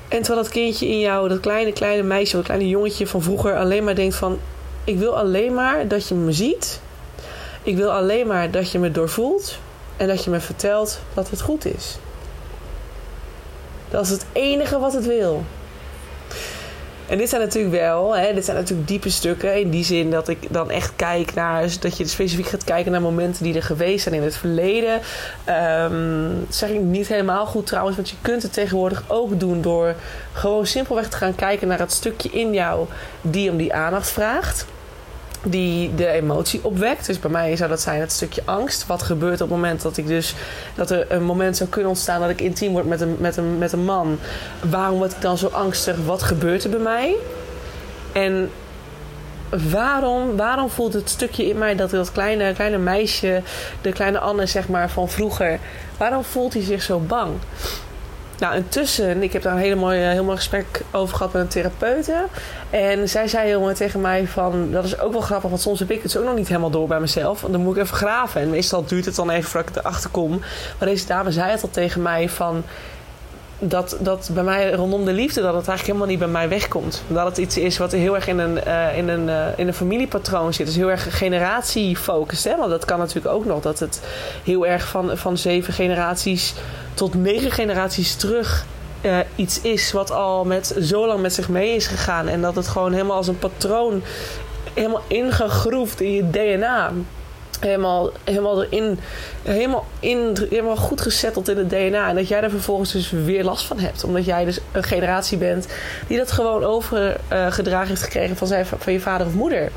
En 0.08 0.22
terwijl 0.22 0.44
dat 0.44 0.52
kindje 0.52 0.88
in 0.88 1.00
jou, 1.00 1.30
dat 1.30 1.40
kleine, 1.40 1.74
kleine 1.74 2.04
meisje, 2.04 2.36
dat 2.36 2.46
kleine 2.46 2.68
jongetje 2.68 3.08
van 3.08 3.22
vroeger 3.22 3.58
alleen 3.58 3.84
maar 3.84 3.96
denkt 3.96 4.16
van... 4.16 4.40
Ik 4.84 4.98
wil 4.98 5.18
alleen 5.18 5.54
maar 5.54 5.88
dat 5.88 6.08
je 6.08 6.16
me 6.16 6.32
ziet. 6.32 6.82
Ik 7.64 7.76
wil 7.76 7.92
alleen 7.92 8.28
maar 8.28 8.52
dat 8.52 8.72
je 8.72 8.80
me 8.80 8.92
doorvoelt. 8.92 9.58
En 9.98 10.08
dat 10.08 10.24
je 10.24 10.30
me 10.30 10.40
vertelt 10.40 11.00
dat 11.14 11.30
het 11.30 11.42
goed 11.42 11.66
is. 11.66 11.98
Dat 13.90 14.04
is 14.04 14.10
het 14.10 14.26
enige 14.32 14.80
wat 14.80 14.94
het 14.94 15.06
wil. 15.06 15.44
En 17.12 17.18
dit 17.18 17.30
zijn 17.30 17.42
natuurlijk 17.42 17.74
wel, 17.74 18.16
hè, 18.16 18.34
dit 18.34 18.46
zijn 18.46 18.58
natuurlijk 18.58 18.88
diepe 18.88 19.10
stukken. 19.10 19.60
In 19.60 19.70
die 19.70 19.84
zin 19.84 20.12
dat 20.12 20.28
ik 20.28 20.54
dan 20.54 20.70
echt 20.70 20.92
kijk 20.96 21.34
naar, 21.34 21.70
dat 21.80 21.98
je 21.98 22.08
specifiek 22.08 22.48
gaat 22.48 22.64
kijken 22.64 22.92
naar 22.92 23.02
momenten 23.02 23.44
die 23.44 23.56
er 23.56 23.64
geweest 23.64 24.04
zijn 24.04 24.16
in 24.16 24.24
het 24.24 24.36
verleden. 24.36 25.00
Um, 25.84 26.46
zeg 26.50 26.70
ik 26.70 26.80
niet 26.80 27.08
helemaal 27.08 27.46
goed 27.46 27.68
trouwens, 27.68 27.96
want 27.96 28.10
je 28.10 28.16
kunt 28.22 28.44
het 28.44 28.54
tegenwoordig 28.54 29.04
ook 29.08 29.40
doen 29.40 29.62
door 29.62 29.96
gewoon 30.34 30.66
simpelweg 30.66 31.10
te 31.10 31.18
gaan 31.18 31.36
kijken 31.36 31.68
naar 31.68 31.80
het 31.80 31.92
stukje 31.92 32.30
in 32.30 32.54
jou 32.54 32.88
die 33.22 33.52
om 33.52 33.58
die 33.58 33.74
aandacht 33.74 34.10
vraagt 34.10 34.66
die 35.44 35.96
de 35.96 36.08
emotie 36.08 36.60
opwekt. 36.64 37.06
Dus 37.06 37.20
bij 37.20 37.32
mij 37.32 37.56
zou 37.56 37.70
dat 37.70 37.82
zijn 37.82 38.00
het 38.00 38.12
stukje 38.12 38.42
angst. 38.46 38.88
Wat 38.88 39.02
gebeurt 39.02 39.42
op 39.42 39.50
het 39.50 39.58
moment 39.58 39.82
dat 39.82 39.98
ik 39.98 40.08
dus 40.08 40.36
dat 40.76 40.92
er 40.92 41.12
een 41.12 41.24
moment 41.24 41.58
zou 41.58 41.70
kunnen 41.70 41.90
ontstaan 41.90 42.22
dat 42.22 42.30
ik 42.30 42.42
intiem 42.42 42.72
word 42.72 42.86
met 42.86 43.02
een, 43.02 43.16
met 43.20 43.38
een, 43.38 43.58
met 43.58 43.72
een 43.72 43.84
man? 43.84 44.20
Waarom 44.70 44.98
word 44.98 45.12
ik 45.12 45.22
dan 45.22 45.38
zo 45.38 45.48
angstig? 45.48 45.98
Wat 46.06 46.24
gebeurt 46.24 46.64
er 46.64 46.70
bij 46.70 46.80
mij? 46.80 47.16
En 48.12 48.50
waarom, 49.70 50.36
waarom 50.38 50.70
voelt 50.70 50.94
het 50.94 51.10
stukje 51.10 51.46
in 51.46 51.58
mij 51.58 51.76
dat 51.76 51.90
dat 51.90 52.12
kleine, 52.12 52.54
kleine 52.54 52.78
meisje, 52.78 53.42
de 53.82 53.92
kleine 53.92 54.20
Anne 54.20 54.46
zeg 54.46 54.68
maar 54.68 54.90
van 54.90 55.10
vroeger, 55.10 55.60
waarom 55.98 56.24
voelt 56.24 56.54
hij 56.54 56.64
zich 56.64 56.82
zo 56.82 57.00
bang? 57.00 57.32
Nou, 58.42 58.56
intussen, 58.56 59.24
ik 59.24 59.34
heb 59.34 59.42
daar 59.42 59.54
een 59.54 59.60
hele 59.60 59.76
mooie, 59.76 60.00
heel 60.00 60.24
mooi 60.24 60.38
gesprek 60.38 60.82
over 60.92 61.16
gehad 61.16 61.34
met 61.34 61.42
een 61.42 61.48
therapeute. 61.48 62.26
En 62.70 63.10
zij 63.10 63.28
zei 63.28 63.48
heel 63.48 63.60
mooi 63.60 63.76
tegen 63.76 64.02
mij 64.02 64.28
van, 64.28 64.72
dat 64.72 64.84
is 64.84 65.00
ook 65.00 65.12
wel 65.12 65.22
grappig, 65.22 65.50
want 65.50 65.62
soms 65.62 65.80
heb 65.80 65.92
ik 65.92 66.04
het 66.04 66.18
ook 66.18 66.26
nog 66.26 66.36
niet 66.36 66.48
helemaal 66.48 66.70
door 66.70 66.88
bij 66.88 67.00
mezelf. 67.00 67.42
Want 67.42 67.54
dan 67.54 67.62
moet 67.62 67.76
ik 67.76 67.84
even 67.84 67.96
graven. 67.98 68.42
En 68.42 68.50
meestal 68.50 68.86
duurt 68.86 69.06
het 69.06 69.16
dan 69.16 69.30
even 69.30 69.50
voordat 69.50 69.70
ik 69.70 69.76
erachter 69.76 70.10
kom. 70.10 70.42
Maar 70.80 70.88
deze 70.88 71.08
dame 71.08 71.32
zei 71.32 71.52
het 71.52 71.62
al 71.64 71.70
tegen 71.70 72.02
mij 72.02 72.30
van, 72.30 72.64
dat, 73.64 73.98
dat 74.00 74.30
bij 74.34 74.44
mij 74.44 74.72
rondom 74.72 75.06
de 75.06 75.14
liefde, 75.14 75.42
dat 75.42 75.54
het 75.54 75.68
eigenlijk 75.68 75.86
helemaal 75.86 76.08
niet 76.08 76.20
bij 76.20 76.28
mij 76.28 76.50
wegkomt. 76.50 77.04
Dat 77.08 77.26
het 77.26 77.38
iets 77.38 77.58
is 77.58 77.78
wat 77.78 77.92
heel 77.92 78.16
erg 78.16 78.28
in 78.28 78.40
een, 78.40 78.60
uh, 78.68 78.98
in 78.98 79.08
een, 79.08 79.28
uh, 79.28 79.46
in 79.56 79.68
een 79.68 79.74
familiepatroon 79.74 80.54
zit. 80.54 80.66
Dus 80.66 80.76
heel 80.76 80.92
erg 80.92 81.18
generatiefocust. 81.18 82.44
Hè? 82.44 82.58
Want 82.58 82.70
dat 82.70 82.86
kan 82.86 83.00
natuurlijk 83.00 83.36
ook 83.36 83.46
nog. 83.46 83.62
Dat 83.62 83.80
het 83.80 84.02
heel 84.44 84.68
erg 84.68 84.88
van, 84.88 85.18
van 85.18 85.38
zeven 85.38 85.74
generaties 85.74 86.54
tot 86.94 87.14
negen 87.14 87.52
generaties 87.52 88.16
terug 88.16 88.66
uh, 89.02 89.18
iets 89.36 89.62
is 89.62 89.92
wat 89.92 90.12
al 90.12 90.46
met, 90.46 90.76
zo 90.82 91.08
lang 91.08 91.22
met 91.22 91.34
zich 91.34 91.50
mee 91.50 91.76
is 91.76 91.88
gegaan. 91.88 92.28
En 92.28 92.42
dat 92.42 92.56
het 92.56 92.68
gewoon 92.68 92.92
helemaal 92.92 93.16
als 93.16 93.28
een 93.28 93.40
patroon 93.40 94.02
helemaal 94.74 95.04
ingegroefd 95.08 96.02
in 96.02 96.12
je 96.12 96.30
DNA 96.30 96.92
helemaal, 97.62 98.10
helemaal 98.24 98.64
erin, 98.64 99.00
helemaal, 99.44 99.86
in, 100.00 100.38
helemaal 100.50 100.76
goed 100.76 101.02
gezetteld 101.02 101.50
in 101.50 101.58
het 101.58 101.70
DNA. 101.70 102.10
En 102.10 102.16
dat 102.16 102.28
jij 102.28 102.42
er 102.42 102.50
vervolgens 102.50 102.92
dus 102.92 103.12
weer 103.12 103.44
last 103.44 103.66
van 103.66 103.80
hebt. 103.80 104.04
Omdat 104.04 104.26
jij 104.26 104.46
dus 104.46 104.60
een 104.72 104.84
generatie 104.84 105.38
bent 105.38 105.68
die 106.08 106.18
dat 106.18 106.32
gewoon 106.32 106.64
overgedragen 106.64 107.88
heeft 107.88 108.04
gekregen 108.04 108.36
van, 108.36 108.48
zijn, 108.48 108.66
van 108.66 108.94
je 108.94 109.00
vader 109.00 109.28
of 109.28 109.34
moeder. 109.34 109.72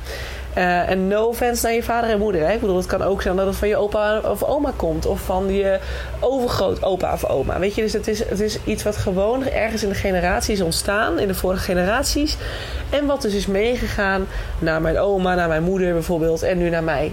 Uh, 0.56 0.90
en 0.90 1.08
no 1.08 1.26
offense 1.26 1.66
naar 1.66 1.74
je 1.74 1.82
vader 1.82 2.10
en 2.10 2.18
moeder. 2.18 2.50
Ik 2.50 2.60
bedoel, 2.60 2.76
het 2.76 2.86
kan 2.86 3.02
ook 3.02 3.22
zijn 3.22 3.36
dat 3.36 3.46
het 3.46 3.56
van 3.56 3.68
je 3.68 3.76
opa 3.76 4.20
of 4.20 4.42
oma 4.42 4.72
komt. 4.76 5.06
Of 5.06 5.20
van 5.20 5.52
je 5.52 5.78
overgroot 6.20 6.82
opa 6.82 7.12
of 7.12 7.24
oma. 7.24 7.58
Weet 7.58 7.74
je, 7.74 7.82
dus 7.82 7.92
het 7.92 8.08
is, 8.08 8.28
het 8.28 8.40
is 8.40 8.58
iets 8.64 8.82
wat 8.82 8.96
gewoon 8.96 9.46
ergens 9.48 9.82
in 9.82 9.88
de 9.88 9.94
generaties 9.94 10.60
ontstaan. 10.60 11.18
In 11.18 11.28
de 11.28 11.34
vorige 11.34 11.62
generaties. 11.62 12.36
En 12.90 13.06
wat 13.06 13.22
dus 13.22 13.34
is 13.34 13.46
meegegaan 13.46 14.26
naar 14.58 14.80
mijn 14.80 14.98
oma, 14.98 15.34
naar 15.34 15.48
mijn 15.48 15.62
moeder 15.62 15.92
bijvoorbeeld. 15.92 16.42
En 16.42 16.58
nu 16.58 16.70
naar 16.70 16.84
mij 16.84 17.12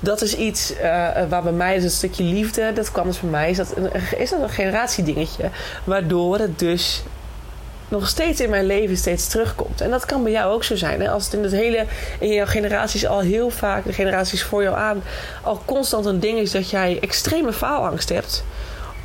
dat 0.00 0.22
is 0.22 0.36
iets 0.36 0.72
uh, 0.72 0.80
waar 1.28 1.42
bij 1.42 1.52
mij 1.52 1.76
is 1.76 1.84
een 1.84 1.90
stukje 1.90 2.24
liefde. 2.24 2.72
Dat 2.72 2.92
kwam 2.92 3.06
dus 3.06 3.20
bij 3.20 3.30
mij. 3.30 3.50
Is 3.50 3.56
dat 3.56 3.76
een, 3.76 3.90
is 4.18 4.30
dat 4.30 4.40
een 4.40 4.50
generatiedingetje. 4.50 5.50
Waardoor 5.84 6.38
het 6.38 6.58
dus 6.58 7.02
nog 7.88 8.08
steeds 8.08 8.40
in 8.40 8.50
mijn 8.50 8.66
leven 8.66 8.96
steeds 8.96 9.28
terugkomt. 9.28 9.80
En 9.80 9.90
dat 9.90 10.06
kan 10.06 10.22
bij 10.22 10.32
jou 10.32 10.52
ook 10.52 10.64
zo 10.64 10.76
zijn. 10.76 11.00
Hè? 11.00 11.10
Als 11.10 11.24
het 11.24 11.34
in 11.34 11.42
het 11.42 11.52
hele 11.52 11.86
in 12.18 12.32
jouw 12.32 12.46
generaties 12.46 13.06
al 13.06 13.20
heel 13.20 13.50
vaak, 13.50 13.84
de 13.84 13.92
generaties 13.92 14.42
voor 14.42 14.62
jou 14.62 14.76
aan, 14.76 15.02
al 15.42 15.62
constant 15.64 16.06
een 16.06 16.20
ding 16.20 16.38
is 16.38 16.50
dat 16.50 16.70
jij 16.70 16.98
extreme 17.00 17.52
faalangst 17.52 18.08
hebt. 18.08 18.44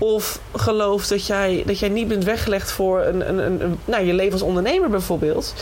Of 0.03 0.39
gelooft 0.55 1.09
dat 1.09 1.27
jij, 1.27 1.63
dat 1.65 1.79
jij 1.79 1.89
niet 1.89 2.07
bent 2.07 2.23
weggelegd 2.23 2.71
voor 2.71 3.01
een, 3.01 3.29
een, 3.29 3.61
een, 3.61 3.79
nou, 3.85 4.05
je 4.05 4.13
leven 4.13 4.33
als 4.33 4.41
ondernemer 4.41 4.89
bijvoorbeeld. 4.89 5.53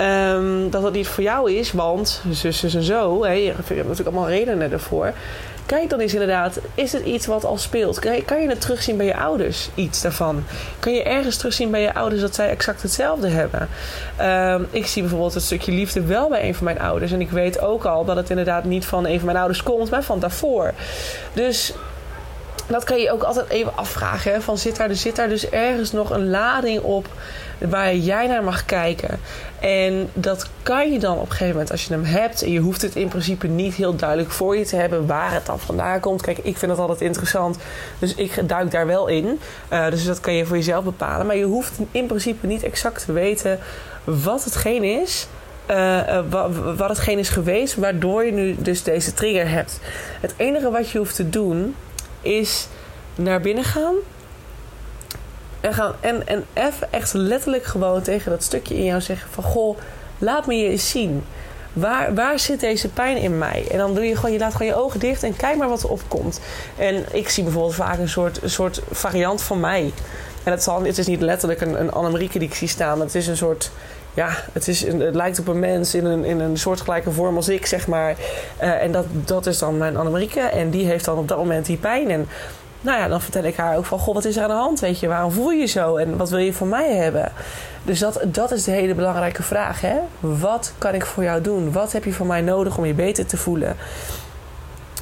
Um, 0.00 0.70
dat 0.70 0.82
dat 0.82 0.92
niet 0.92 1.06
voor 1.08 1.22
jou 1.22 1.52
is, 1.52 1.72
want 1.72 2.22
zus, 2.30 2.74
en 2.74 2.82
zo. 2.82 3.24
Hè, 3.24 3.32
je 3.32 3.46
hebt 3.46 3.68
natuurlijk 3.68 4.06
allemaal 4.06 4.28
redenen 4.28 4.72
ervoor. 4.72 5.12
Kijk 5.66 5.90
dan 5.90 6.00
eens 6.00 6.12
inderdaad, 6.12 6.58
is 6.74 6.92
het 6.92 7.04
iets 7.04 7.26
wat 7.26 7.44
al 7.44 7.58
speelt? 7.58 7.98
Kan 8.24 8.40
je, 8.40 8.48
het 8.48 8.60
terugzien 8.60 8.96
bij 8.96 9.06
je 9.06 9.16
ouders, 9.16 9.68
iets 9.74 10.02
daarvan? 10.02 10.44
Kan 10.78 10.92
je 10.92 11.02
ergens 11.02 11.36
terugzien 11.36 11.70
bij 11.70 11.80
je 11.80 11.94
ouders 11.94 12.20
dat 12.20 12.34
zij 12.34 12.48
exact 12.48 12.82
hetzelfde 12.82 13.28
hebben? 13.28 13.68
Um, 14.20 14.66
ik 14.70 14.86
zie 14.86 15.02
bijvoorbeeld 15.02 15.34
een 15.34 15.40
stukje 15.40 15.72
liefde 15.72 16.02
wel 16.02 16.28
bij 16.28 16.48
een 16.48 16.54
van 16.54 16.64
mijn 16.64 16.80
ouders. 16.80 17.12
En 17.12 17.20
ik 17.20 17.30
weet 17.30 17.60
ook 17.60 17.84
al 17.84 18.04
dat 18.04 18.16
het 18.16 18.30
inderdaad 18.30 18.64
niet 18.64 18.84
van 18.84 19.06
een 19.06 19.16
van 19.16 19.26
mijn 19.26 19.38
ouders 19.38 19.62
komt, 19.62 19.90
maar 19.90 20.02
van 20.02 20.18
daarvoor. 20.18 20.72
Dus 21.32 21.74
dat 22.66 22.84
kan 22.84 22.98
je 22.98 23.12
ook 23.12 23.22
altijd 23.22 23.48
even 23.48 23.76
afvragen. 23.76 24.42
Van 24.42 24.58
zit, 24.58 24.76
daar, 24.76 24.88
dus, 24.88 25.00
zit 25.00 25.16
daar 25.16 25.28
dus 25.28 25.48
ergens 25.48 25.92
nog 25.92 26.10
een 26.10 26.30
lading 26.30 26.80
op 26.80 27.08
waar 27.58 27.94
jij 27.94 28.26
naar 28.26 28.44
mag 28.44 28.64
kijken? 28.64 29.20
En 29.60 30.10
dat 30.12 30.48
kan 30.62 30.92
je 30.92 30.98
dan 30.98 31.16
op 31.16 31.20
een 31.20 31.30
gegeven 31.30 31.52
moment 31.52 31.70
als 31.70 31.84
je 31.84 31.92
hem 31.92 32.04
hebt. 32.04 32.42
En 32.42 32.50
je 32.50 32.60
hoeft 32.60 32.82
het 32.82 32.96
in 32.96 33.08
principe 33.08 33.46
niet 33.46 33.74
heel 33.74 33.96
duidelijk 33.96 34.30
voor 34.30 34.56
je 34.56 34.64
te 34.64 34.76
hebben 34.76 35.06
waar 35.06 35.32
het 35.32 35.46
dan 35.46 35.60
vandaan 35.60 36.00
komt. 36.00 36.22
Kijk, 36.22 36.38
ik 36.38 36.56
vind 36.56 36.70
dat 36.70 36.80
altijd 36.80 37.00
interessant. 37.00 37.58
Dus 37.98 38.14
ik 38.14 38.48
duik 38.48 38.70
daar 38.70 38.86
wel 38.86 39.06
in. 39.06 39.40
Uh, 39.72 39.90
dus 39.90 40.04
dat 40.04 40.20
kan 40.20 40.34
je 40.34 40.46
voor 40.46 40.56
jezelf 40.56 40.84
bepalen. 40.84 41.26
Maar 41.26 41.36
je 41.36 41.44
hoeft 41.44 41.72
in 41.90 42.06
principe 42.06 42.46
niet 42.46 42.62
exact 42.62 43.04
te 43.04 43.12
weten 43.12 43.58
wat 44.04 44.44
hetgeen 44.44 44.84
is. 44.84 45.26
Uh, 45.70 45.98
uh, 46.08 46.46
wat 46.76 46.88
hetgeen 46.88 47.18
is 47.18 47.28
geweest 47.28 47.74
waardoor 47.74 48.24
je 48.24 48.32
nu 48.32 48.56
dus 48.58 48.82
deze 48.82 49.14
trigger 49.14 49.48
hebt. 49.48 49.80
Het 50.20 50.34
enige 50.36 50.70
wat 50.70 50.90
je 50.90 50.98
hoeft 50.98 51.16
te 51.16 51.28
doen 51.28 51.74
is 52.24 52.68
naar 53.14 53.40
binnen 53.40 53.64
gaan. 53.64 53.94
En, 55.60 55.74
gaan 55.74 55.94
en, 56.00 56.26
en 56.26 56.44
even 56.52 56.92
echt 56.92 57.12
letterlijk 57.12 57.64
gewoon 57.64 58.02
tegen 58.02 58.30
dat 58.30 58.42
stukje 58.42 58.76
in 58.76 58.84
jou 58.84 59.00
zeggen 59.00 59.30
van... 59.30 59.44
Goh, 59.44 59.78
laat 60.18 60.46
me 60.46 60.54
je 60.54 60.68
eens 60.68 60.90
zien. 60.90 61.24
Waar, 61.72 62.14
waar 62.14 62.38
zit 62.38 62.60
deze 62.60 62.88
pijn 62.88 63.16
in 63.16 63.38
mij? 63.38 63.66
En 63.70 63.78
dan 63.78 63.94
doe 63.94 64.04
je 64.04 64.16
gewoon, 64.16 64.32
je 64.32 64.38
laat 64.38 64.52
gewoon 64.52 64.72
je 64.72 64.82
ogen 64.82 65.00
dicht 65.00 65.22
en 65.22 65.36
kijk 65.36 65.56
maar 65.56 65.68
wat 65.68 65.82
er 65.82 65.88
opkomt. 65.88 66.40
En 66.78 67.04
ik 67.12 67.28
zie 67.28 67.42
bijvoorbeeld 67.42 67.74
vaak 67.74 67.98
een 67.98 68.08
soort, 68.08 68.40
soort 68.44 68.82
variant 68.90 69.42
van 69.42 69.60
mij. 69.60 69.92
En 70.42 70.52
het, 70.52 70.62
zal, 70.62 70.82
het 70.82 70.98
is 70.98 71.06
niet 71.06 71.20
letterlijk 71.20 71.60
een, 71.60 71.80
een 71.80 71.92
Annemarieke 71.92 72.38
die 72.38 72.48
ik 72.48 72.54
zie 72.54 72.68
staan. 72.68 73.00
Het 73.00 73.14
is 73.14 73.26
een 73.26 73.36
soort 73.36 73.70
ja, 74.14 74.28
het, 74.52 74.68
is, 74.68 74.86
het 74.86 75.14
lijkt 75.14 75.38
op 75.38 75.48
een 75.48 75.58
mens 75.58 75.94
in 75.94 76.04
een, 76.04 76.24
in 76.24 76.40
een 76.40 76.56
soortgelijke 76.56 77.10
vorm 77.10 77.36
als 77.36 77.48
ik, 77.48 77.66
zeg 77.66 77.86
maar. 77.86 78.16
Uh, 78.62 78.82
en 78.82 78.92
dat, 78.92 79.06
dat 79.10 79.46
is 79.46 79.58
dan 79.58 79.78
mijn 79.78 79.96
Annemarieke. 79.96 80.40
En 80.40 80.70
die 80.70 80.86
heeft 80.86 81.04
dan 81.04 81.18
op 81.18 81.28
dat 81.28 81.38
moment 81.38 81.66
die 81.66 81.76
pijn. 81.76 82.10
En 82.10 82.28
nou 82.80 82.98
ja, 82.98 83.08
dan 83.08 83.20
vertel 83.20 83.42
ik 83.44 83.56
haar 83.56 83.76
ook 83.76 83.84
van... 83.84 83.98
Goh, 83.98 84.14
wat 84.14 84.24
is 84.24 84.36
er 84.36 84.42
aan 84.42 84.48
de 84.48 84.54
hand? 84.54 84.80
Weet 84.80 85.00
je, 85.00 85.08
waarom 85.08 85.32
voel 85.32 85.50
je 85.50 85.60
je 85.60 85.66
zo? 85.66 85.96
En 85.96 86.16
wat 86.16 86.30
wil 86.30 86.38
je 86.38 86.52
van 86.52 86.68
mij 86.68 86.92
hebben? 86.92 87.32
Dus 87.82 87.98
dat, 87.98 88.20
dat 88.24 88.50
is 88.50 88.64
de 88.64 88.70
hele 88.70 88.94
belangrijke 88.94 89.42
vraag, 89.42 89.80
hè? 89.80 89.96
Wat 90.20 90.72
kan 90.78 90.94
ik 90.94 91.06
voor 91.06 91.22
jou 91.22 91.40
doen? 91.40 91.72
Wat 91.72 91.92
heb 91.92 92.04
je 92.04 92.12
van 92.12 92.26
mij 92.26 92.40
nodig 92.40 92.78
om 92.78 92.84
je 92.84 92.94
beter 92.94 93.26
te 93.26 93.36
voelen? 93.36 93.76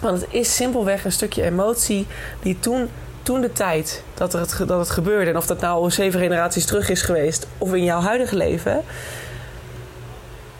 Want 0.01 0.21
het 0.21 0.29
is 0.31 0.57
simpelweg 0.57 1.05
een 1.05 1.13
stukje 1.13 1.43
emotie 1.43 2.07
die 2.43 2.59
toen 2.61 2.89
toen 3.23 3.41
de 3.41 3.53
tijd 3.53 4.03
dat, 4.15 4.35
er 4.35 4.41
het, 4.41 4.55
dat 4.67 4.79
het 4.79 4.91
gebeurde, 4.91 5.31
en 5.31 5.37
of 5.37 5.47
dat 5.47 5.61
nou 5.61 5.91
zeven 5.91 6.21
generaties 6.21 6.65
terug 6.65 6.89
is 6.89 7.03
geweest 7.03 7.47
of 7.59 7.75
in 7.75 7.85
jouw 7.85 8.01
huidige 8.01 8.37
leven, 8.37 8.83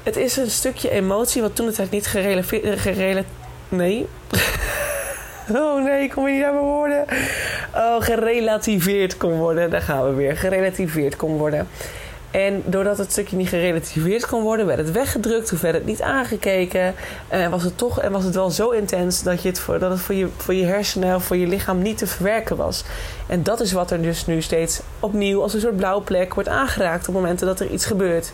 het 0.03 0.17
is 0.17 0.37
een 0.37 0.51
stukje 0.51 0.91
emotie 0.91 1.43
wat 1.43 1.57
toen 1.57 1.67
de 1.67 1.73
tijd 1.73 1.91
niet 1.91 2.07
gerelateerd. 2.07 3.27
Nee. 3.69 4.07
oh 5.55 5.85
nee, 5.85 6.09
kom 6.09 6.29
je 6.29 6.35
niet 6.35 6.45
aan 6.45 6.55
mijn 6.55 6.67
woorden. 6.67 7.05
Oh, 7.75 8.03
gerelativeerd 8.03 9.17
kon 9.17 9.33
worden. 9.33 9.71
Daar 9.71 9.83
gaan 9.83 10.05
we 10.05 10.15
weer. 10.15 10.37
Gerelativeerd 10.37 11.17
kon 11.17 11.37
worden. 11.37 11.69
En 12.33 12.63
doordat 12.67 12.99
het 12.99 13.11
stukje 13.11 13.37
niet 13.37 13.49
gerelativeerd 13.49 14.27
kon 14.27 14.43
worden, 14.43 14.67
werd 14.67 14.79
het 14.79 14.91
weggedrukt 14.91 15.53
of 15.53 15.61
werd 15.61 15.75
het 15.75 15.87
niet 15.87 16.03
aangekeken. 16.03 16.95
En 17.29 17.51
was 17.51 17.63
het 17.63 17.79
toch 17.79 18.01
en 18.01 18.13
was 18.13 18.25
het 18.25 18.35
wel 18.35 18.51
zo 18.51 18.71
intens 18.71 19.23
dat, 19.23 19.43
je 19.43 19.49
het, 19.49 19.59
voor, 19.59 19.79
dat 19.79 19.91
het 19.91 20.01
voor 20.01 20.15
je, 20.15 20.29
voor 20.37 20.55
je 20.55 20.65
hersenen 20.65 21.21
voor 21.21 21.37
je 21.37 21.47
lichaam 21.47 21.83
niet 21.83 21.99
te 21.99 22.07
verwerken 22.07 22.57
was. 22.57 22.85
En 23.27 23.43
dat 23.43 23.61
is 23.61 23.73
wat 23.73 23.91
er 23.91 24.03
dus 24.03 24.27
nu 24.27 24.43
steeds 24.43 24.81
opnieuw 25.01 25.43
als 25.43 25.55
een 25.55 25.61
soort 25.61 25.77
blauwe 25.77 26.03
plek 26.03 26.35
wordt 26.35 26.49
aangeraakt 26.49 27.09
op 27.09 27.15
momenten 27.15 27.47
dat 27.47 27.61
er 27.61 27.71
iets 27.71 27.87
gebeurt. 27.87 28.33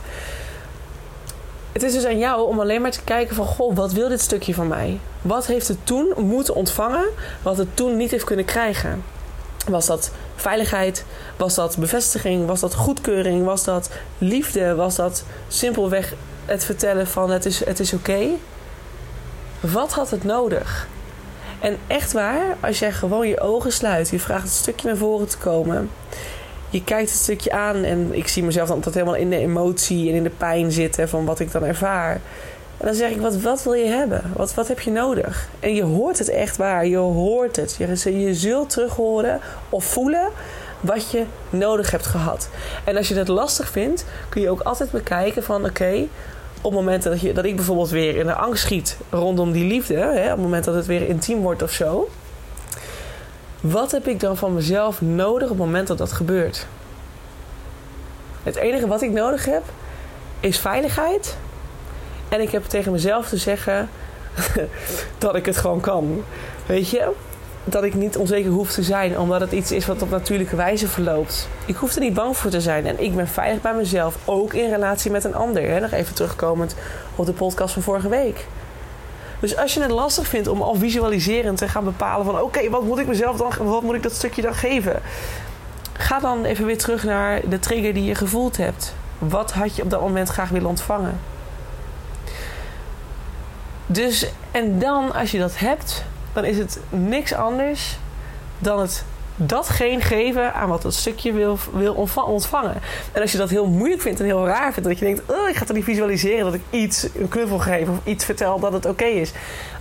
Het 1.73 1.83
is 1.83 1.93
dus 1.93 2.05
aan 2.05 2.19
jou 2.19 2.49
om 2.49 2.61
alleen 2.61 2.83
maar 2.83 2.91
te 2.91 3.05
kijken 3.05 3.35
van... 3.35 3.47
Goh, 3.47 3.77
wat 3.77 3.93
wil 3.93 4.09
dit 4.09 4.21
stukje 4.21 4.55
van 4.55 4.69
mij? 4.69 5.01
Wat 5.23 5.47
heeft 5.47 5.69
het 5.69 5.79
toen 5.85 6.13
moeten 6.17 6.55
ontvangen... 6.55 7.09
wat 7.43 7.57
het 7.57 7.77
toen 7.77 7.97
niet 7.97 8.11
heeft 8.11 8.25
kunnen 8.25 8.45
krijgen? 8.45 9.03
Was 9.69 9.87
dat 9.87 10.11
veiligheid? 10.41 11.05
Was 11.37 11.55
dat 11.55 11.77
bevestiging? 11.79 12.47
Was 12.47 12.61
dat 12.61 12.75
goedkeuring? 12.75 13.45
Was 13.45 13.65
dat 13.65 13.91
liefde? 14.19 14.75
Was 14.75 14.97
dat 14.97 15.25
simpelweg 15.49 16.15
het 16.45 16.65
vertellen 16.65 17.07
van 17.07 17.31
het 17.31 17.45
is, 17.45 17.65
het 17.65 17.81
is 17.81 17.93
oké? 17.93 18.29
Wat 19.61 19.93
had 19.93 20.11
het 20.11 20.25
nodig? 20.25 20.89
En 21.61 21.77
echt 21.87 22.13
waar, 22.13 22.57
als 22.61 22.79
jij 22.79 22.93
gewoon 22.93 23.29
je 23.29 23.41
ogen 23.41 23.73
sluit, 23.73 24.09
je 24.09 24.19
vraagt 24.19 24.43
het 24.43 24.53
stukje 24.53 24.87
naar 24.87 24.97
voren 24.97 25.29
te 25.29 25.39
komen. 25.39 25.91
Je 26.71 26.85
kijkt 26.85 27.11
het 27.11 27.21
stukje 27.21 27.51
aan 27.51 27.85
en 27.85 28.15
ik 28.15 28.29
zie 28.29 28.43
mezelf 28.43 28.67
dan 28.67 28.77
altijd 28.77 28.95
helemaal 28.95 29.17
in 29.17 29.31
de 29.31 29.37
emotie 29.37 30.09
en 30.09 30.15
in 30.15 30.23
de 30.23 30.31
pijn 30.31 30.73
zitten 30.73 31.09
van 31.09 31.25
wat 31.25 31.41
ik 31.41 31.53
dan 31.53 31.65
ervaar. 31.65 32.21
En 32.79 32.87
dan 32.87 32.95
zeg 32.95 33.11
ik, 33.11 33.21
wat, 33.21 33.41
wat 33.41 33.63
wil 33.63 33.73
je 33.73 33.87
hebben? 33.87 34.23
Wat, 34.37 34.55
wat 34.55 34.69
heb 34.69 34.81
je 34.81 34.91
nodig? 34.91 35.49
En 35.61 35.75
je 35.75 35.83
hoort 35.83 36.19
het 36.19 36.29
echt 36.29 36.57
waar. 36.57 36.87
Je 36.87 36.97
hoort 36.97 37.57
het. 37.57 37.77
Je, 38.05 38.35
zult 38.35 38.71
terug 38.71 38.95
horen 38.95 39.41
of 39.69 39.85
voelen 39.85 40.29
wat 40.81 41.11
je 41.11 41.25
nodig 41.51 41.91
hebt 41.91 42.07
gehad. 42.07 42.49
En 42.85 42.97
als 42.97 43.09
je 43.09 43.15
dat 43.15 43.29
lastig 43.29 43.71
vindt, 43.71 44.05
kun 44.29 44.41
je 44.41 44.51
ook 44.51 44.61
altijd 44.61 44.91
bekijken 44.91 45.43
van... 45.43 45.65
oké, 45.65 46.07
op 46.61 46.73
momenten 46.73 47.11
dat, 47.11 47.21
je, 47.21 47.33
dat 47.33 47.45
ik 47.45 47.57
bijvoorbeeld 47.57 47.91
weer 47.91 48.17
in 48.17 48.27
de 48.27 48.35
angst 48.35 48.63
schiet 48.63 48.97
rondom 49.11 49.53
die 49.53 49.65
liefde... 49.65 49.95
Hè, 49.95 50.25
op 50.25 50.31
het 50.31 50.41
moment 50.41 50.65
dat 50.65 50.75
het 50.75 50.87
weer 50.87 51.09
intiem 51.09 51.41
wordt 51.41 51.63
of 51.63 51.71
zo... 51.71 52.09
wat 53.61 53.91
heb 53.91 54.07
ik 54.07 54.21
dan 54.21 54.37
van 54.37 54.55
mezelf 54.55 55.01
nodig 55.01 55.51
op 55.51 55.57
het 55.57 55.67
moment 55.67 55.87
dat 55.87 55.99
dat 55.99 56.13
gebeurt? 56.13 56.67
Het 58.43 58.57
enige 58.57 58.87
wat 58.87 59.03
ik 59.03 59.11
nodig 59.11 59.45
heb, 59.45 59.63
is 60.41 60.59
veiligheid 60.59 61.37
en 62.29 62.41
ik 62.41 62.51
heb 62.51 62.65
tegen 62.65 62.93
mezelf 62.93 63.29
te 63.29 63.37
zeggen 63.37 63.89
dat 65.19 65.35
ik 65.35 65.47
het 65.47 65.57
gewoon 65.57 65.81
kan. 65.81 66.25
Weet 66.67 66.89
je? 66.89 67.11
Dat 67.65 67.83
ik 67.83 67.95
niet 67.95 68.17
onzeker 68.17 68.51
hoef 68.51 68.73
te 68.73 68.83
zijn, 68.83 69.19
omdat 69.19 69.41
het 69.41 69.53
iets 69.53 69.73
is 69.73 69.87
wat 69.87 70.03
op 70.03 70.11
natuurlijke 70.11 70.57
wijze 70.57 70.89
verloopt. 70.89 71.49
Ik 71.67 71.77
hoef 71.77 71.95
er 71.95 72.01
niet 72.01 72.15
bang 72.15 72.37
voor 72.37 72.51
te 72.51 72.61
zijn. 72.61 72.87
En 72.87 73.03
ik 73.03 73.17
ben 73.17 73.29
veilig 73.29 73.63
bij 73.63 73.75
mezelf, 73.75 74.17
ook 74.25 74.55
in 74.55 74.71
relatie 74.71 75.11
met 75.11 75.25
een 75.25 75.35
ander. 75.35 75.69
Hè? 75.69 75.81
Nog 75.81 75.93
even 75.93 76.15
terugkomend 76.15 76.75
op 77.17 77.27
de 77.27 77.33
podcast 77.33 77.73
van 77.73 77.83
vorige 77.83 78.09
week. 78.09 78.47
Dus 79.41 79.57
als 79.57 79.75
je 79.75 79.81
het 79.81 79.91
lastig 79.91 80.27
vindt 80.27 80.49
om 80.49 80.63
al 80.63 80.75
visualiserend 80.75 81.59
te 81.59 81.69
gaan 81.69 81.85
bepalen 81.85 82.25
van... 82.25 82.41
oké, 82.41 82.71
wat 82.71 82.83
moet 82.83 82.99
ik 82.99 83.07
mezelf 83.07 83.37
dan, 83.37 83.53
wat 83.59 83.83
moet 83.83 83.95
ik 83.95 84.03
dat 84.03 84.13
stukje 84.13 84.43
dan 84.43 84.55
geven? 84.55 85.03
Ga 85.93 86.21
dan 86.21 86.45
even 86.45 86.67
weer 86.67 86.79
terug 86.79 87.05
naar 87.05 87.41
de 87.49 87.59
trigger 87.59 87.95
die 87.95 88.05
je 88.05 88.15
gevoeld 88.15 88.57
hebt. 88.57 88.95
Wat 89.19 89.53
had 89.53 89.77
je 89.77 89.83
op 89.83 89.91
dat 89.91 90.01
moment 90.01 90.29
graag 90.29 90.49
willen 90.49 90.69
ontvangen? 90.69 91.21
Dus, 93.91 94.27
en 94.51 94.79
dan 94.79 95.13
als 95.13 95.31
je 95.31 95.39
dat 95.39 95.59
hebt, 95.59 96.05
dan 96.33 96.45
is 96.45 96.59
het 96.59 96.81
niks 96.91 97.35
anders 97.35 97.99
dan 98.59 98.81
het 98.81 99.05
datgene 99.39 100.01
geven 100.01 100.55
aan 100.55 100.69
wat 100.69 100.83
dat 100.83 100.95
stukje 100.95 101.33
wil, 101.33 101.59
wil 101.73 102.09
ontvangen. 102.27 102.75
En 103.13 103.23
als 103.23 103.33
je 103.33 103.39
dat 103.39 103.51
heel 103.51 103.67
moeilijk 103.67 104.01
vindt 104.01 104.21
en 104.21 104.27
heel 104.27 104.47
raar 104.47 104.73
vindt, 104.73 104.89
dat 104.89 104.99
je 104.99 105.05
denkt: 105.05 105.23
oh, 105.27 105.49
ik 105.49 105.57
ga 105.57 105.65
toch 105.65 105.77
niet 105.77 105.85
visualiseren 105.85 106.45
dat 106.45 106.55
ik 106.55 106.63
iets, 106.71 107.09
een 107.15 107.29
knuffel 107.29 107.59
geef 107.59 107.89
of 107.89 107.97
iets 108.05 108.25
vertel 108.25 108.59
dat 108.59 108.73
het 108.73 108.87
oké 108.87 109.05
is. 109.05 109.33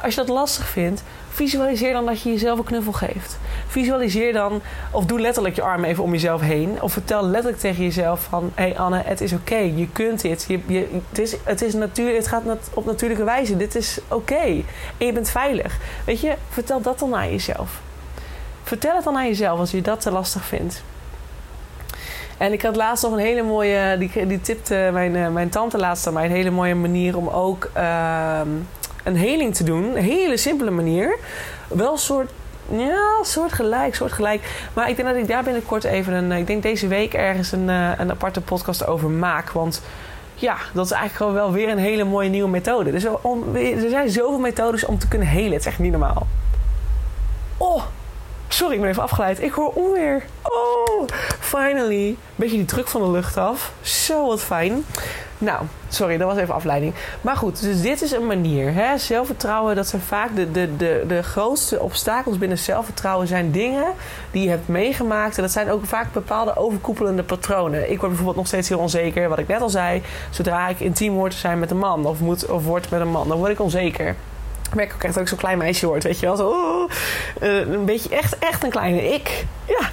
Als 0.01 0.15
je 0.15 0.19
dat 0.19 0.29
lastig 0.29 0.67
vindt, 0.67 1.03
visualiseer 1.29 1.93
dan 1.93 2.05
dat 2.05 2.21
je 2.21 2.29
jezelf 2.29 2.57
een 2.57 2.65
knuffel 2.65 2.91
geeft. 2.91 3.37
Visualiseer 3.67 4.33
dan, 4.33 4.61
of 4.91 5.05
doe 5.05 5.19
letterlijk 5.19 5.55
je 5.55 5.61
arm 5.61 5.83
even 5.83 6.03
om 6.03 6.11
jezelf 6.11 6.41
heen. 6.41 6.81
Of 6.81 6.91
vertel 6.93 7.23
letterlijk 7.23 7.59
tegen 7.59 7.83
jezelf 7.83 8.27
van... 8.29 8.51
Hé 8.55 8.63
hey 8.63 8.77
Anne, 8.77 9.01
het 9.05 9.21
is 9.21 9.33
oké. 9.33 9.57
Je 9.57 9.87
kunt 9.91 10.21
dit. 10.21 10.45
Je, 10.47 10.87
het, 11.09 11.19
is, 11.19 11.35
het, 11.43 11.61
is 11.61 11.73
het 11.95 12.27
gaat 12.27 12.43
op 12.73 12.85
natuurlijke 12.85 13.23
wijze. 13.23 13.57
Dit 13.57 13.75
is 13.75 13.99
oké. 14.07 14.63
En 14.97 15.05
je 15.05 15.13
bent 15.13 15.29
veilig. 15.29 15.77
Weet 16.05 16.21
je, 16.21 16.33
vertel 16.49 16.81
dat 16.81 16.99
dan 16.99 17.15
aan 17.15 17.31
jezelf. 17.31 17.81
Vertel 18.67 18.95
het 18.95 19.03
dan 19.03 19.15
aan 19.15 19.27
jezelf 19.27 19.60
als 19.60 19.71
je 19.71 19.82
dat 19.82 20.01
te 20.01 20.12
lastig 20.12 20.45
vindt. 20.45 20.84
En 22.38 22.51
ik 22.53 22.62
had 22.62 22.75
laatst 22.75 23.03
nog 23.03 23.12
een 23.12 23.19
hele 23.19 23.43
mooie... 23.43 23.95
Die, 23.97 24.27
die 24.27 24.41
tipte 24.41 24.89
mijn, 24.93 25.15
eh, 25.15 25.27
mijn 25.27 25.49
tante 25.49 25.77
laatst 25.77 26.08
aan 26.08 26.13
mij. 26.13 26.25
Een 26.25 26.32
hele 26.32 26.49
mooie 26.49 26.75
manier 26.75 27.17
om 27.17 27.27
ook... 27.27 27.71
Uh, 27.77 28.39
een 29.03 29.15
heling 29.15 29.56
te 29.56 29.63
doen. 29.63 29.84
Een 29.84 30.03
hele 30.03 30.38
simpele 30.38 30.71
manier. 30.71 31.17
Wel 31.67 31.91
een 31.91 31.97
soort 31.97 32.32
ja, 32.69 33.23
soort 33.23 33.53
gelijk, 33.53 33.95
soort 33.95 34.12
gelijk. 34.12 34.69
Maar 34.73 34.89
ik 34.89 34.95
denk 34.95 35.08
dat 35.08 35.17
ik 35.17 35.27
daar 35.27 35.43
binnenkort 35.43 35.84
even 35.84 36.13
een. 36.13 36.32
Ik 36.32 36.47
denk 36.47 36.63
deze 36.63 36.88
week 36.88 37.13
ergens 37.13 37.51
een, 37.51 37.69
eh, 37.69 37.91
een 37.97 38.12
aparte 38.12 38.41
podcast 38.41 38.88
over 38.88 39.10
maak. 39.10 39.49
Want 39.49 39.82
ja, 40.36 40.58
dat 40.73 40.86
is 40.86 40.91
eigenlijk 40.91 41.21
gewoon 41.21 41.34
wel 41.34 41.51
weer 41.51 41.69
een 41.69 41.77
hele 41.77 42.03
mooie 42.03 42.30
nieuwe 42.30 42.49
methode. 42.49 42.91
Dus 42.91 43.03
er 43.84 43.89
zijn 43.89 44.10
zoveel 44.10 44.39
methodes 44.39 44.86
om 44.86 44.97
te 44.97 45.08
kunnen 45.08 45.27
helen. 45.27 45.51
Het 45.51 45.60
is 45.60 45.65
echt 45.65 45.80
niet 45.80 45.91
normaal. 45.91 46.27
Oh, 47.58 47.84
sorry, 48.47 48.73
ik 48.73 48.81
ben 48.81 48.89
even 48.89 49.03
afgeleid. 49.03 49.41
Ik 49.41 49.51
hoor 49.51 49.71
onweer. 49.73 50.23
Oh, 50.41 51.07
finally. 51.39 52.17
Beetje 52.36 52.57
die 52.57 52.65
druk 52.65 52.88
van 52.88 53.01
de 53.01 53.12
lucht 53.12 53.38
af. 53.38 53.71
Zo 53.81 54.27
wat 54.27 54.41
fijn. 54.41 54.86
Nou, 55.39 55.65
sorry, 55.88 56.17
dat 56.17 56.27
was 56.27 56.38
even 56.38 56.53
afleiding. 56.53 56.93
Maar 57.21 57.36
goed, 57.36 57.62
dus 57.62 57.81
dit 57.81 58.01
is 58.01 58.12
een 58.12 58.25
manier. 58.25 58.73
Hè? 58.73 58.97
Zelfvertrouwen, 58.97 59.75
dat 59.75 59.88
zijn 59.88 60.01
vaak 60.01 60.36
de, 60.36 60.51
de, 60.51 60.75
de, 60.77 61.03
de 61.07 61.23
grootste 61.23 61.81
obstakels 61.81 62.38
binnen 62.38 62.57
zelfvertrouwen 62.57 63.27
zijn 63.27 63.51
dingen 63.51 63.86
die 64.31 64.43
je 64.43 64.49
hebt 64.49 64.67
meegemaakt. 64.67 65.36
En 65.36 65.41
dat 65.41 65.51
zijn 65.51 65.71
ook 65.71 65.86
vaak 65.86 66.13
bepaalde 66.13 66.55
overkoepelende 66.55 67.23
patronen. 67.23 67.81
Ik 67.91 67.97
word 67.97 68.07
bijvoorbeeld 68.07 68.36
nog 68.38 68.47
steeds 68.47 68.69
heel 68.69 68.79
onzeker, 68.79 69.29
wat 69.29 69.39
ik 69.39 69.47
net 69.47 69.62
al 69.62 69.69
zei. 69.69 70.01
Zodra 70.29 70.67
ik 70.67 70.79
intiem 70.79 71.13
word 71.13 71.31
te 71.31 71.38
zijn 71.38 71.60
met 71.60 71.71
een 71.71 71.77
man 71.77 72.05
of, 72.05 72.19
moet, 72.19 72.45
of 72.45 72.63
word 72.63 72.89
met 72.89 73.01
een 73.01 73.12
man, 73.12 73.27
dan 73.27 73.38
word 73.38 73.51
ik 73.51 73.60
onzeker. 73.60 74.15
Merk 74.75 74.93
ook 74.93 75.03
echt 75.03 75.13
dat 75.13 75.23
ik 75.23 75.30
zo'n 75.30 75.38
klein 75.38 75.58
meisje 75.58 75.88
word, 75.88 76.03
weet 76.03 76.19
je 76.19 76.25
wel. 76.25 76.36
Zo, 76.36 76.47
oh, 76.47 76.91
uh, 77.41 77.73
een 77.73 77.86
beetje 77.86 78.10
echt, 78.10 78.38
echt 78.38 78.63
een 78.63 78.69
kleine 78.69 79.13
ik. 79.13 79.45
Ja, 79.65 79.89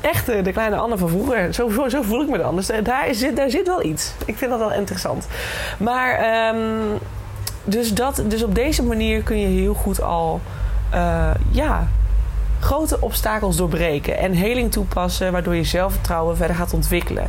echt 0.00 0.26
de 0.26 0.52
kleine 0.52 0.76
Anne 0.76 0.98
van 0.98 1.08
vroeger. 1.08 1.54
Zo, 1.54 1.70
zo, 1.88 2.02
voel 2.02 2.22
ik 2.22 2.28
me 2.28 2.38
dan. 2.38 2.56
Dus 2.56 2.70
daar 2.82 3.14
zit, 3.14 3.36
daar 3.36 3.50
zit 3.50 3.66
wel 3.66 3.84
iets. 3.84 4.12
Ik 4.24 4.36
vind 4.36 4.50
dat 4.50 4.60
wel 4.60 4.72
interessant. 4.72 5.26
Maar, 5.78 6.54
um, 6.54 6.98
dus, 7.64 7.94
dat, 7.94 8.22
dus 8.26 8.42
op 8.42 8.54
deze 8.54 8.82
manier 8.82 9.22
kun 9.22 9.38
je 9.38 9.46
heel 9.46 9.74
goed 9.74 10.02
al, 10.02 10.40
ja, 11.50 11.88
grote 12.60 13.00
obstakels 13.00 13.56
doorbreken. 13.56 14.18
En 14.18 14.32
heling 14.32 14.72
toepassen, 14.72 15.32
waardoor 15.32 15.54
je 15.54 15.64
zelfvertrouwen 15.64 16.36
verder 16.36 16.56
gaat 16.56 16.72
ontwikkelen. 16.72 17.28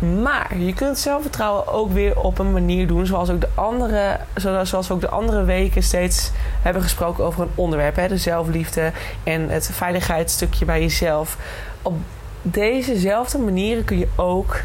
Maar 0.00 0.58
je 0.58 0.74
kunt 0.74 0.98
zelfvertrouwen 0.98 1.66
ook 1.66 1.92
weer 1.92 2.20
op 2.20 2.38
een 2.38 2.52
manier 2.52 2.86
doen 2.86 3.06
zoals, 3.06 3.30
ook 3.30 3.40
de 3.40 3.48
andere, 3.54 4.20
zoals 4.62 4.88
we 4.88 4.94
ook 4.94 5.00
de 5.00 5.08
andere 5.08 5.44
weken 5.44 5.82
steeds 5.82 6.30
hebben 6.62 6.82
gesproken 6.82 7.24
over 7.24 7.42
een 7.42 7.50
onderwerp. 7.54 7.96
Hè? 7.96 8.08
De 8.08 8.16
zelfliefde 8.16 8.92
en 9.24 9.48
het 9.48 9.70
veiligheidsstukje 9.72 10.64
bij 10.64 10.80
jezelf. 10.80 11.36
Op 11.82 11.94
dezezelfde 12.42 13.38
manieren 13.38 13.84
kun 13.84 13.98
je 13.98 14.08
ook 14.16 14.60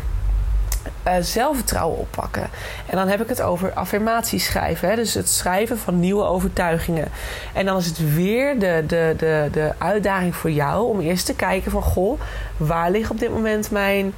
uh, 1.08 1.14
zelfvertrouwen 1.20 2.00
oppakken. 2.00 2.50
En 2.86 2.98
dan 2.98 3.08
heb 3.08 3.22
ik 3.22 3.30
het 3.30 3.42
over 3.42 3.74
affirmaties 3.74 4.46
schrijven. 4.46 4.90
Hè? 4.90 4.96
Dus 4.96 5.14
het 5.14 5.30
schrijven 5.30 5.78
van 5.78 6.00
nieuwe 6.00 6.24
overtuigingen. 6.24 7.08
En 7.54 7.66
dan 7.66 7.78
is 7.78 7.86
het 7.86 8.14
weer 8.14 8.60
de, 8.60 8.84
de, 8.88 9.14
de, 9.18 9.48
de 9.52 9.72
uitdaging 9.78 10.36
voor 10.36 10.52
jou 10.52 10.88
om 10.88 11.00
eerst 11.00 11.26
te 11.26 11.36
kijken 11.36 11.72
van... 11.72 11.82
goh, 11.82 12.20
waar 12.58 12.92
ligt 12.92 13.12
op 13.12 13.20
dit 13.20 13.32
moment 13.32 13.72
mijn 13.72 14.14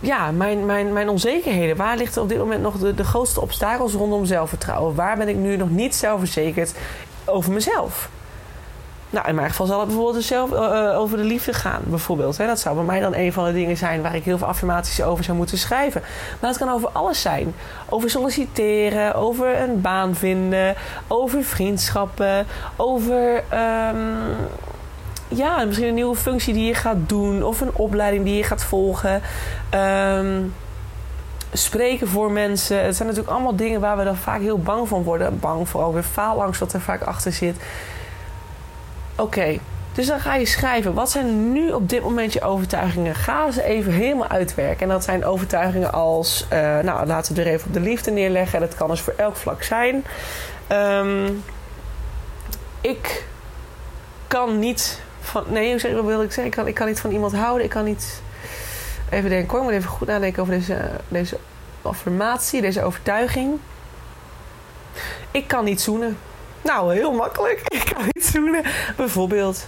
ja, 0.00 0.30
mijn, 0.30 0.66
mijn, 0.66 0.92
mijn 0.92 1.08
onzekerheden. 1.08 1.76
Waar 1.76 1.96
ligt 1.96 2.16
op 2.16 2.28
dit 2.28 2.38
moment 2.38 2.62
nog 2.62 2.78
de, 2.78 2.94
de 2.94 3.04
grootste 3.04 3.40
obstakels 3.40 3.92
rondom 3.92 4.24
zelfvertrouwen? 4.24 4.94
Waar 4.94 5.16
ben 5.16 5.28
ik 5.28 5.36
nu 5.36 5.56
nog 5.56 5.70
niet 5.70 5.94
zelfverzekerd 5.94 6.74
over 7.24 7.52
mezelf? 7.52 8.10
Nou, 9.10 9.28
in 9.28 9.34
mijn 9.34 9.50
geval 9.50 9.66
zal 9.66 9.78
het 9.78 9.88
bijvoorbeeld 9.88 10.24
zelf, 10.24 10.52
uh, 10.52 10.98
over 10.98 11.16
de 11.16 11.24
liefde 11.24 11.52
gaan, 11.52 11.82
bijvoorbeeld. 11.84 12.38
Hè. 12.38 12.46
Dat 12.46 12.60
zou 12.60 12.74
bij 12.76 12.84
mij 12.84 13.00
dan 13.00 13.14
een 13.14 13.32
van 13.32 13.44
de 13.44 13.52
dingen 13.52 13.76
zijn 13.76 14.02
waar 14.02 14.14
ik 14.14 14.24
heel 14.24 14.38
veel 14.38 14.46
affirmaties 14.46 15.02
over 15.02 15.24
zou 15.24 15.36
moeten 15.36 15.58
schrijven. 15.58 16.02
Maar 16.40 16.50
het 16.50 16.58
kan 16.58 16.68
over 16.70 16.88
alles 16.92 17.20
zijn. 17.20 17.54
Over 17.88 18.10
solliciteren, 18.10 19.14
over 19.14 19.60
een 19.60 19.80
baan 19.80 20.14
vinden, 20.14 20.74
over 21.08 21.44
vriendschappen, 21.44 22.46
over 22.76 23.36
um, 23.36 24.34
ja, 25.30 25.64
misschien 25.64 25.88
een 25.88 25.94
nieuwe 25.94 26.16
functie 26.16 26.54
die 26.54 26.66
je 26.66 26.74
gaat 26.74 27.08
doen 27.08 27.42
of 27.42 27.60
een 27.60 27.74
opleiding 27.74 28.24
die 28.24 28.36
je 28.36 28.44
gaat 28.44 28.64
volgen. 28.64 29.22
Um, 29.74 30.54
spreken 31.52 32.08
voor 32.08 32.30
mensen. 32.30 32.84
Het 32.84 32.96
zijn 32.96 33.08
natuurlijk 33.08 33.34
allemaal 33.34 33.56
dingen 33.56 33.80
waar 33.80 33.96
we 33.96 34.04
dan 34.04 34.16
vaak 34.16 34.40
heel 34.40 34.58
bang 34.58 34.88
van 34.88 35.02
worden. 35.02 35.40
Bang 35.40 35.68
voor 35.68 35.82
alweer 35.82 36.02
faalangst 36.02 36.60
wat 36.60 36.72
er 36.72 36.80
vaak 36.80 37.02
achter 37.02 37.32
zit. 37.32 37.56
Oké, 39.16 39.58
dus 39.92 40.06
dan 40.06 40.20
ga 40.20 40.34
je 40.34 40.46
schrijven. 40.46 40.94
Wat 40.94 41.10
zijn 41.10 41.52
nu 41.52 41.72
op 41.72 41.88
dit 41.88 42.02
moment 42.02 42.32
je 42.32 42.42
overtuigingen? 42.42 43.14
Ga 43.14 43.50
ze 43.50 43.62
even 43.62 43.92
helemaal 43.92 44.28
uitwerken. 44.28 44.80
En 44.80 44.88
dat 44.88 45.04
zijn 45.04 45.24
overtuigingen 45.24 45.92
als... 45.92 46.46
Uh, 46.52 46.58
nou, 46.78 47.06
laten 47.06 47.34
we 47.34 47.40
er 47.40 47.46
even 47.46 47.66
op 47.66 47.74
de 47.74 47.80
liefde 47.80 48.10
neerleggen. 48.10 48.60
Dat 48.60 48.74
kan 48.74 48.88
dus 48.88 49.00
voor 49.00 49.14
elk 49.16 49.36
vlak 49.36 49.62
zijn. 49.62 50.04
Um, 50.72 51.42
ik 52.80 53.24
kan 54.26 54.58
niet 54.58 55.02
van... 55.30 55.44
Nee, 55.48 55.70
hoe 55.70 55.80
zeg, 55.80 56.00
wil 56.00 56.22
ik 56.22 56.32
zeggen? 56.32 56.44
Ik 56.44 56.50
kan, 56.50 56.66
ik 56.66 56.74
kan 56.74 56.86
niet 56.86 57.00
van 57.00 57.10
iemand 57.10 57.34
houden. 57.34 57.64
Ik 57.64 57.70
kan 57.70 57.84
niet... 57.84 58.22
Even 59.10 59.30
denken 59.30 59.50
hoor. 59.50 59.58
Ik 59.58 59.64
moet 59.64 59.74
even 59.74 59.90
goed 59.90 60.08
nadenken 60.08 60.42
over 60.42 60.54
deze, 60.54 60.90
deze 61.08 61.38
affirmatie. 61.82 62.60
Deze 62.60 62.82
overtuiging. 62.82 63.58
Ik 65.30 65.48
kan 65.48 65.64
niet 65.64 65.80
zoenen. 65.80 66.18
Nou, 66.62 66.94
heel 66.94 67.12
makkelijk. 67.12 67.60
Ik 67.78 67.92
kan 67.94 68.04
niet 68.12 68.24
zoenen. 68.24 68.62
Bijvoorbeeld. 68.96 69.66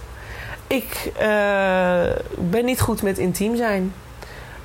Ik 0.67 1.11
uh, 1.21 2.09
ben 2.37 2.65
niet 2.65 2.81
goed 2.81 3.01
met 3.01 3.17
intiem 3.17 3.55
zijn. 3.55 3.93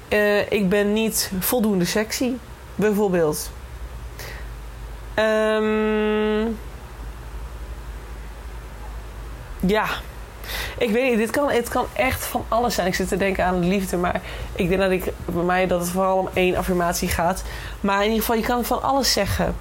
Uh, 0.09 0.51
ik 0.51 0.69
ben 0.69 0.93
niet 0.93 1.31
voldoende 1.39 1.85
sexy. 1.85 2.33
Bijvoorbeeld. 2.75 3.51
Um, 5.19 6.59
ja, 9.61 9.87
ik 10.79 10.91
weet 10.91 11.11
niet, 11.11 11.19
dit 11.19 11.31
kan, 11.31 11.51
het 11.51 11.69
kan 11.69 11.87
echt 11.93 12.25
van 12.25 12.45
alles 12.49 12.75
zijn. 12.75 12.87
Ik 12.87 12.95
zit 12.95 13.09
te 13.09 13.17
denken 13.17 13.45
aan 13.45 13.69
liefde, 13.69 13.97
maar 13.97 14.21
ik 14.55 14.69
denk 14.69 14.81
dat 14.81 14.91
ik 14.91 15.13
bij 15.25 15.43
mij 15.43 15.67
dat 15.67 15.81
het 15.81 15.89
vooral 15.89 16.19
om 16.19 16.29
één 16.33 16.57
affirmatie 16.57 17.09
gaat. 17.09 17.45
Maar 17.81 17.99
in 17.99 18.05
ieder 18.05 18.21
geval, 18.21 18.37
je 18.37 18.43
kan 18.43 18.65
van 18.65 18.83
alles 18.83 19.13
zeggen. 19.13 19.57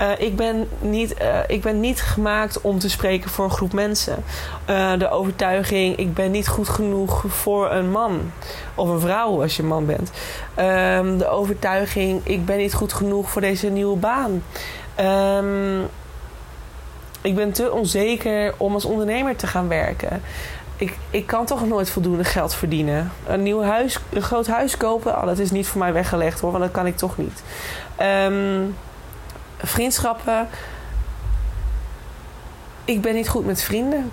Uh, 0.00 0.08
ik, 0.18 0.36
ben 0.36 0.68
niet, 0.80 1.14
uh, 1.22 1.38
ik 1.46 1.62
ben 1.62 1.80
niet 1.80 2.02
gemaakt 2.02 2.60
om 2.60 2.78
te 2.78 2.90
spreken 2.90 3.30
voor 3.30 3.44
een 3.44 3.50
groep 3.50 3.72
mensen. 3.72 4.24
Uh, 4.70 4.98
de 4.98 5.10
overtuiging, 5.10 5.96
ik 5.96 6.14
ben 6.14 6.30
niet 6.30 6.48
goed 6.48 6.68
genoeg 6.68 7.24
voor 7.28 7.70
een 7.70 7.90
man. 7.90 8.32
Of 8.74 8.88
een 8.88 9.00
vrouw 9.00 9.42
als 9.42 9.56
je 9.56 9.62
man 9.62 9.86
bent. 9.86 10.10
Um, 10.58 11.18
de 11.18 11.28
overtuiging, 11.28 12.20
ik 12.24 12.44
ben 12.44 12.56
niet 12.56 12.74
goed 12.74 12.92
genoeg 12.92 13.30
voor 13.30 13.40
deze 13.40 13.68
nieuwe 13.68 13.96
baan. 13.96 14.42
Um, 15.00 15.88
ik 17.22 17.34
ben 17.34 17.52
te 17.52 17.72
onzeker 17.72 18.54
om 18.56 18.74
als 18.74 18.84
ondernemer 18.84 19.36
te 19.36 19.46
gaan 19.46 19.68
werken 19.68 20.22
ik, 20.82 20.96
ik 21.10 21.26
kan 21.26 21.46
toch 21.46 21.66
nooit 21.66 21.90
voldoende 21.90 22.24
geld 22.24 22.54
verdienen. 22.54 23.12
Een 23.26 23.42
nieuw 23.42 23.62
huis, 23.62 23.98
een 24.10 24.22
groot 24.22 24.46
huis 24.46 24.76
kopen, 24.76 25.16
oh, 25.16 25.26
dat 25.26 25.38
is 25.38 25.50
niet 25.50 25.66
voor 25.66 25.78
mij 25.78 25.92
weggelegd 25.92 26.40
hoor, 26.40 26.50
want 26.50 26.62
dat 26.62 26.72
kan 26.72 26.86
ik 26.86 26.96
toch 26.96 27.18
niet. 27.18 27.42
Um, 28.02 28.76
vriendschappen. 29.58 30.48
Ik 32.84 33.00
ben 33.00 33.14
niet 33.14 33.28
goed 33.28 33.46
met 33.46 33.62
vrienden. 33.62 34.10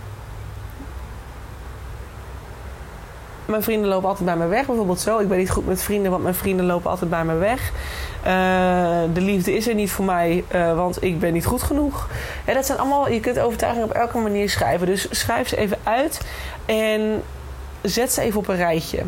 Mijn 3.50 3.64
vrienden 3.64 3.90
lopen 3.90 4.10
altijd 4.10 4.26
bij 4.26 4.38
me 4.38 4.48
weg, 4.48 4.66
bijvoorbeeld 4.66 5.00
zo. 5.00 5.20
Ik 5.20 5.28
ben 5.28 5.38
niet 5.38 5.50
goed 5.50 5.66
met 5.66 5.82
vrienden, 5.82 6.12
want 6.12 6.24
mijn 6.24 6.36
vrienden 6.36 6.66
lopen 6.66 6.90
altijd 6.90 7.10
bij 7.10 7.24
me 7.24 7.34
weg. 7.34 7.72
Uh, 8.20 9.14
de 9.14 9.22
liefde 9.22 9.56
is 9.56 9.68
er 9.68 9.76
niet 9.76 9.92
voor 9.92 10.06
mij, 10.06 10.44
uh, 10.56 10.76
want 10.76 11.04
ik 11.04 11.20
ben 11.20 11.34
niet 11.34 11.46
goed 11.46 11.64
genoeg. 11.64 12.10
Dat 12.46 12.66
zijn 12.66 12.78
allemaal, 12.78 13.10
je 13.10 13.20
kunt 13.20 13.40
overtuigingen 13.40 13.88
op 13.88 13.94
elke 13.96 14.18
manier 14.18 14.50
schrijven. 14.50 14.88
Dus 14.88 15.08
schrijf 15.10 15.48
ze 15.48 15.58
even 15.58 15.78
uit 15.84 16.22
en 16.66 17.24
zet 17.82 18.14
ze 18.14 18.22
even 18.22 18.40
op 18.40 18.48
een 18.48 18.56
rijtje. 18.56 19.02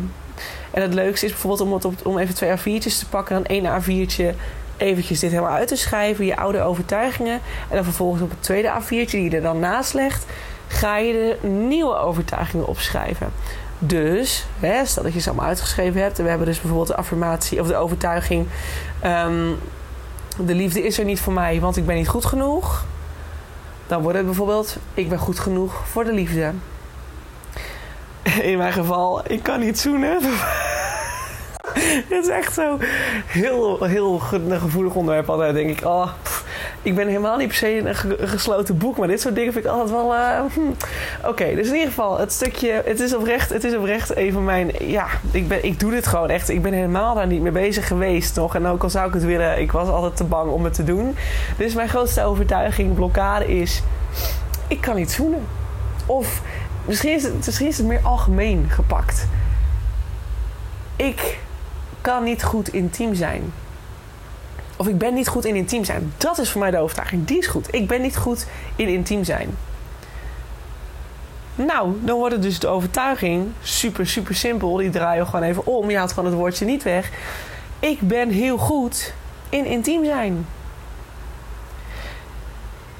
En 0.70 0.82
het 0.82 0.94
leukste 0.94 1.26
is 1.26 1.32
bijvoorbeeld 1.32 1.84
om, 1.84 1.92
het 1.92 2.02
om 2.02 2.18
even 2.18 2.34
twee 2.34 2.50
A4'tjes 2.58 2.98
te 2.98 3.08
pakken. 3.10 3.34
Dan 3.34 3.44
één 3.44 3.82
A4'tje 3.82 4.36
eventjes 4.76 5.20
dit 5.20 5.30
helemaal 5.30 5.56
uit 5.56 5.68
te 5.68 5.76
schrijven. 5.76 6.24
Je 6.24 6.36
oude 6.36 6.62
overtuigingen. 6.62 7.40
En 7.68 7.74
dan 7.74 7.84
vervolgens 7.84 8.22
op 8.22 8.30
het 8.30 8.42
tweede 8.42 8.72
A4'tje 8.80 9.10
die 9.10 9.30
je 9.30 9.36
er 9.36 9.42
dan 9.42 9.58
naast 9.58 9.94
legt... 9.94 10.26
ga 10.66 10.96
je 10.96 11.36
de 11.42 11.48
nieuwe 11.48 11.96
overtuigingen 11.96 12.66
opschrijven. 12.66 13.32
Dus, 13.84 14.46
hè, 14.60 14.84
stel 14.86 15.02
dat 15.02 15.12
je 15.12 15.20
ze 15.20 15.28
allemaal 15.28 15.46
uitgeschreven 15.46 16.00
hebt. 16.00 16.18
En 16.18 16.24
we 16.24 16.30
hebben 16.30 16.46
dus 16.46 16.60
bijvoorbeeld 16.60 16.88
de 16.88 16.96
affirmatie 16.96 17.60
of 17.60 17.66
de 17.66 17.76
overtuiging... 17.76 18.46
Um, 19.04 19.58
de 20.38 20.54
liefde 20.54 20.82
is 20.82 20.98
er 20.98 21.04
niet 21.04 21.20
voor 21.20 21.32
mij, 21.32 21.60
want 21.60 21.76
ik 21.76 21.86
ben 21.86 21.96
niet 21.96 22.08
goed 22.08 22.24
genoeg. 22.24 22.84
Dan 23.86 24.02
wordt 24.02 24.16
het 24.16 24.26
bijvoorbeeld... 24.26 24.76
ik 24.94 25.08
ben 25.08 25.18
goed 25.18 25.38
genoeg 25.38 25.88
voor 25.88 26.04
de 26.04 26.12
liefde. 26.12 26.52
In 28.42 28.58
mijn 28.58 28.72
geval, 28.72 29.22
ik 29.26 29.42
kan 29.42 29.60
niet 29.60 29.78
zoenen. 29.78 30.18
Het 32.08 32.24
is 32.24 32.28
echt 32.28 32.54
zo 32.54 32.78
heel, 33.26 33.84
heel 33.84 34.18
gevoelig 34.18 34.94
onderwerp 34.94 35.30
altijd. 35.30 35.54
denk 35.54 35.70
ik, 35.78 35.84
oh, 35.86 36.08
ik 36.82 36.94
ben 36.94 37.06
helemaal 37.06 37.36
niet 37.36 37.48
per 37.48 37.56
se 37.56 37.78
een, 37.78 38.28
gesloten 38.28 38.78
boek. 38.78 38.98
Maar 38.98 39.08
dit 39.08 39.20
soort 39.20 39.34
dingen 39.34 39.52
vind 39.52 39.64
ik 39.64 39.70
altijd 39.70 39.90
wel... 39.90 40.14
Uh, 40.14 40.40
hm. 40.52 40.60
Oké, 41.26 41.54
dus 41.54 41.66
in 41.66 41.72
ieder 41.72 41.88
geval, 41.88 42.18
het 42.18 42.32
stukje... 42.32 42.82
Het 42.84 43.00
is 43.00 43.14
oprecht, 43.14 43.50
het 43.50 43.64
is 43.64 43.76
oprecht 43.76 44.14
even 44.14 44.44
mijn... 44.44 44.70
Ja, 44.78 45.06
ik, 45.30 45.48
ben, 45.48 45.64
ik 45.64 45.80
doe 45.80 45.90
dit 45.90 46.06
gewoon 46.06 46.28
echt. 46.28 46.48
Ik 46.48 46.62
ben 46.62 46.72
helemaal 46.72 47.14
daar 47.14 47.26
niet 47.26 47.42
mee 47.42 47.52
bezig 47.52 47.86
geweest 47.86 48.36
nog. 48.36 48.54
En 48.54 48.66
ook 48.66 48.82
al 48.82 48.90
zou 48.90 49.08
ik 49.08 49.14
het 49.14 49.24
willen, 49.24 49.60
ik 49.60 49.72
was 49.72 49.88
altijd 49.88 50.16
te 50.16 50.24
bang 50.24 50.50
om 50.50 50.64
het 50.64 50.74
te 50.74 50.84
doen. 50.84 51.16
Dus 51.56 51.74
mijn 51.74 51.88
grootste 51.88 52.24
overtuiging, 52.24 52.94
blokkade 52.94 53.46
is... 53.60 53.82
Ik 54.68 54.80
kan 54.80 54.96
niet 54.96 55.12
zoenen. 55.12 55.46
Of 56.06 56.40
misschien 56.84 57.14
is, 57.14 57.22
het, 57.22 57.46
misschien 57.46 57.68
is 57.68 57.78
het 57.78 57.86
meer 57.86 58.00
algemeen 58.02 58.66
gepakt. 58.68 59.26
Ik 60.96 61.38
kan 62.00 62.24
niet 62.24 62.42
goed 62.42 62.72
intiem 62.72 63.14
zijn. 63.14 63.52
Of 64.82 64.88
ik 64.88 64.98
ben 64.98 65.14
niet 65.14 65.28
goed 65.28 65.44
in 65.44 65.54
intiem 65.54 65.84
zijn. 65.84 66.12
Dat 66.16 66.38
is 66.38 66.50
voor 66.50 66.60
mij 66.60 66.70
de 66.70 66.78
overtuiging. 66.78 67.26
Die 67.26 67.38
is 67.38 67.46
goed. 67.46 67.74
Ik 67.74 67.86
ben 67.86 68.00
niet 68.00 68.16
goed 68.16 68.46
in 68.76 68.88
intiem 68.88 69.24
zijn. 69.24 69.56
Nou, 71.54 71.92
dan 72.00 72.18
wordt 72.18 72.34
het 72.34 72.42
dus 72.42 72.58
de 72.58 72.66
overtuiging 72.66 73.48
super, 73.62 74.06
super 74.06 74.34
simpel. 74.34 74.76
Die 74.76 74.90
draai 74.90 75.18
je 75.18 75.24
gewoon 75.24 75.42
even 75.42 75.66
om. 75.66 75.90
Je 75.90 75.96
haalt 75.96 76.12
gewoon 76.12 76.30
het 76.30 76.38
woordje 76.38 76.64
niet 76.64 76.82
weg. 76.82 77.10
Ik 77.78 78.00
ben 78.00 78.30
heel 78.30 78.58
goed 78.58 79.12
in 79.48 79.64
intiem 79.64 80.04
zijn. 80.04 80.46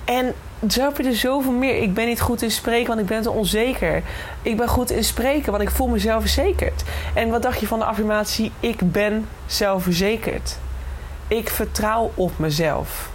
En 0.04 0.34
zo 0.68 0.82
heb 0.82 0.96
je 0.96 1.04
er 1.04 1.16
zoveel 1.16 1.52
meer. 1.52 1.82
Ik 1.82 1.94
ben 1.94 2.06
niet 2.06 2.20
goed 2.20 2.42
in 2.42 2.50
spreken, 2.50 2.86
want 2.86 3.00
ik 3.00 3.06
ben 3.06 3.22
te 3.22 3.30
onzeker. 3.30 4.02
Ik 4.42 4.56
ben 4.56 4.68
goed 4.68 4.90
in 4.90 5.04
spreken, 5.04 5.50
want 5.50 5.62
ik 5.62 5.70
voel 5.70 5.88
me 5.88 5.98
zelfverzekerd. 5.98 6.82
En 7.14 7.28
wat 7.28 7.42
dacht 7.42 7.60
je 7.60 7.66
van 7.66 7.78
de 7.78 7.84
affirmatie? 7.84 8.52
Ik 8.60 8.92
ben 8.92 9.28
zelfverzekerd. 9.46 10.58
Ik 11.32 11.50
vertrouw 11.50 12.10
op 12.14 12.38
mezelf. 12.38 13.10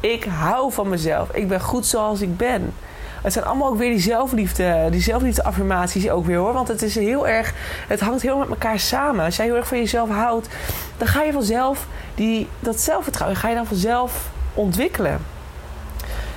Ik 0.00 0.24
hou 0.24 0.72
van 0.72 0.88
mezelf. 0.88 1.30
Ik 1.30 1.48
ben 1.48 1.60
goed 1.60 1.86
zoals 1.86 2.20
ik 2.20 2.36
ben. 2.36 2.74
Het 3.22 3.32
zijn 3.32 3.44
allemaal 3.44 3.68
ook 3.68 3.78
weer 3.78 3.90
die 3.90 4.00
zelfliefde, 4.00 4.88
die 4.90 5.00
zelfliefde 5.00 5.44
affirmaties 5.44 6.10
ook 6.10 6.26
weer 6.26 6.36
hoor. 6.36 6.52
Want 6.52 6.68
het 6.68 6.82
is 6.82 6.94
heel 6.94 7.28
erg, 7.28 7.54
het 7.88 8.00
hangt 8.00 8.22
heel 8.22 8.38
met 8.38 8.48
elkaar 8.48 8.78
samen. 8.78 9.24
Als 9.24 9.36
jij 9.36 9.46
heel 9.46 9.56
erg 9.56 9.66
van 9.66 9.78
jezelf 9.78 10.08
houdt, 10.08 10.48
dan 10.96 11.08
ga 11.08 11.22
je 11.22 11.32
vanzelf 11.32 11.86
die, 12.14 12.48
dat 12.60 12.80
zelfvertrouwen 12.80 13.38
ga 13.38 13.48
je 13.48 13.54
dan 13.54 13.66
vanzelf 13.66 14.30
ontwikkelen. 14.54 15.18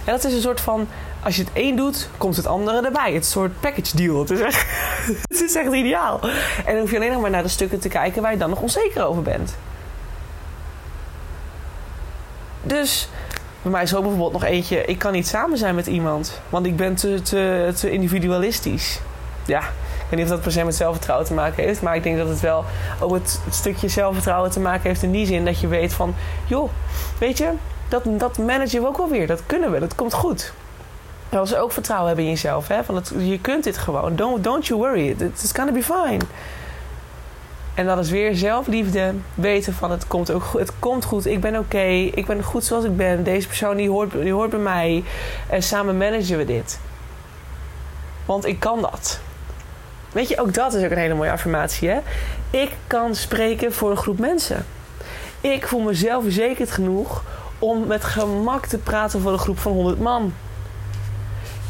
En 0.03 0.11
dat 0.11 0.23
is 0.23 0.33
een 0.33 0.41
soort 0.41 0.61
van, 0.61 0.87
als 1.23 1.35
je 1.35 1.43
het 1.43 1.53
één 1.53 1.75
doet, 1.75 2.09
komt 2.17 2.35
het 2.35 2.47
andere 2.47 2.85
erbij. 2.85 3.13
Het 3.13 3.21
is 3.21 3.27
een 3.27 3.41
soort 3.41 3.59
package 3.59 3.95
deal. 3.97 4.19
Het 4.19 4.29
is 4.29 4.39
echt, 4.39 4.65
het 5.31 5.41
is 5.41 5.55
echt 5.55 5.73
ideaal. 5.73 6.19
En 6.65 6.71
dan 6.71 6.79
hoef 6.79 6.91
je 6.91 6.97
alleen 6.97 7.11
nog 7.11 7.21
maar 7.21 7.29
naar 7.29 7.43
de 7.43 7.49
stukken 7.49 7.79
te 7.79 7.89
kijken 7.89 8.21
waar 8.21 8.31
je 8.31 8.37
dan 8.37 8.49
nog 8.49 8.61
onzeker 8.61 9.05
over 9.05 9.21
bent. 9.21 9.55
Dus 12.65 13.09
bij 13.61 13.71
mij 13.71 13.83
is 13.83 13.95
ook 13.95 14.01
bijvoorbeeld 14.01 14.31
nog 14.31 14.43
eentje. 14.43 14.85
Ik 14.85 14.99
kan 14.99 15.11
niet 15.11 15.27
samen 15.27 15.57
zijn 15.57 15.75
met 15.75 15.87
iemand. 15.87 16.41
Want 16.49 16.65
ik 16.65 16.75
ben 16.75 16.95
te, 16.95 17.21
te, 17.21 17.71
te 17.75 17.91
individualistisch. 17.91 18.99
Ja, 19.45 19.59
ik 19.59 20.09
weet 20.09 20.19
niet 20.19 20.23
of 20.23 20.29
dat 20.29 20.41
per 20.41 20.51
se 20.51 20.63
met 20.63 20.75
zelfvertrouwen 20.75 21.27
te 21.27 21.33
maken 21.33 21.63
heeft. 21.63 21.81
Maar 21.81 21.95
ik 21.95 22.03
denk 22.03 22.17
dat 22.17 22.27
het 22.27 22.39
wel 22.39 22.65
ook 22.99 23.13
het, 23.13 23.41
stukje 23.49 23.87
zelfvertrouwen 23.87 24.51
te 24.51 24.59
maken 24.59 24.89
heeft. 24.89 25.03
In 25.03 25.11
die 25.11 25.25
zin 25.25 25.45
dat 25.45 25.59
je 25.59 25.67
weet 25.67 25.93
van... 25.93 26.15
Joh, 26.45 26.69
weet 27.19 27.37
je, 27.37 27.51
dat, 27.87 28.03
dat 28.05 28.37
managen 28.37 28.81
we 28.81 28.87
ook 28.87 28.97
wel 28.97 29.09
weer. 29.09 29.27
Dat 29.27 29.41
kunnen 29.45 29.71
we, 29.71 29.79
dat 29.79 29.95
komt 29.95 30.13
goed. 30.13 30.53
Als 31.29 31.49
ze 31.49 31.57
ook 31.57 31.71
vertrouwen 31.71 32.07
hebben 32.07 32.25
in 32.25 32.31
jezelf. 32.31 32.67
Hè? 32.67 32.83
Van 32.83 32.95
het, 32.95 33.11
je 33.17 33.39
kunt 33.39 33.63
dit 33.63 33.77
gewoon. 33.77 34.15
Don't, 34.15 34.43
don't 34.43 34.67
you 34.67 34.79
worry. 34.79 35.15
It's 35.19 35.51
gonna 35.53 35.71
be 35.71 35.83
fine. 35.83 36.19
En 37.75 37.85
dat 37.85 37.97
is 37.97 38.09
weer 38.09 38.35
zelfliefde. 38.35 39.13
Weten 39.33 39.73
van 39.73 39.91
het 39.91 40.07
komt 40.07 40.31
ook 40.31 40.43
goed. 40.43 40.59
Het 40.59 40.71
komt 40.79 41.05
goed. 41.05 41.25
Ik 41.25 41.41
ben 41.41 41.57
oké. 41.57 41.83
Ik 42.13 42.25
ben 42.25 42.43
goed 42.43 42.63
zoals 42.63 42.83
ik 42.83 42.97
ben. 42.97 43.23
Deze 43.23 43.47
persoon 43.47 43.77
die 43.77 43.89
hoort, 43.89 44.11
die 44.11 44.33
hoort 44.33 44.49
bij 44.49 44.59
mij. 44.59 45.03
En 45.49 45.63
samen 45.63 45.97
managen 45.97 46.37
we 46.37 46.45
dit. 46.45 46.79
Want 48.25 48.45
ik 48.45 48.59
kan 48.59 48.81
dat. 48.81 49.19
Weet 50.11 50.29
je, 50.29 50.41
ook 50.41 50.53
dat 50.53 50.73
is 50.73 50.83
ook 50.83 50.91
een 50.91 50.97
hele 50.97 51.13
mooie 51.13 51.31
affirmatie. 51.31 51.89
Hè? 51.89 51.99
Ik 52.49 52.71
kan 52.87 53.15
spreken 53.15 53.73
voor 53.73 53.91
een 53.91 53.97
groep 53.97 54.19
mensen. 54.19 54.65
Ik 55.41 55.67
voel 55.67 55.81
mezelf 55.81 56.23
verzekerd 56.23 56.71
genoeg 56.71 57.23
om 57.59 57.87
met 57.87 58.03
gemak 58.03 58.65
te 58.65 58.77
praten 58.77 59.21
voor 59.21 59.31
een 59.31 59.39
groep 59.39 59.59
van 59.59 59.71
100 59.71 59.99
man. 59.99 60.33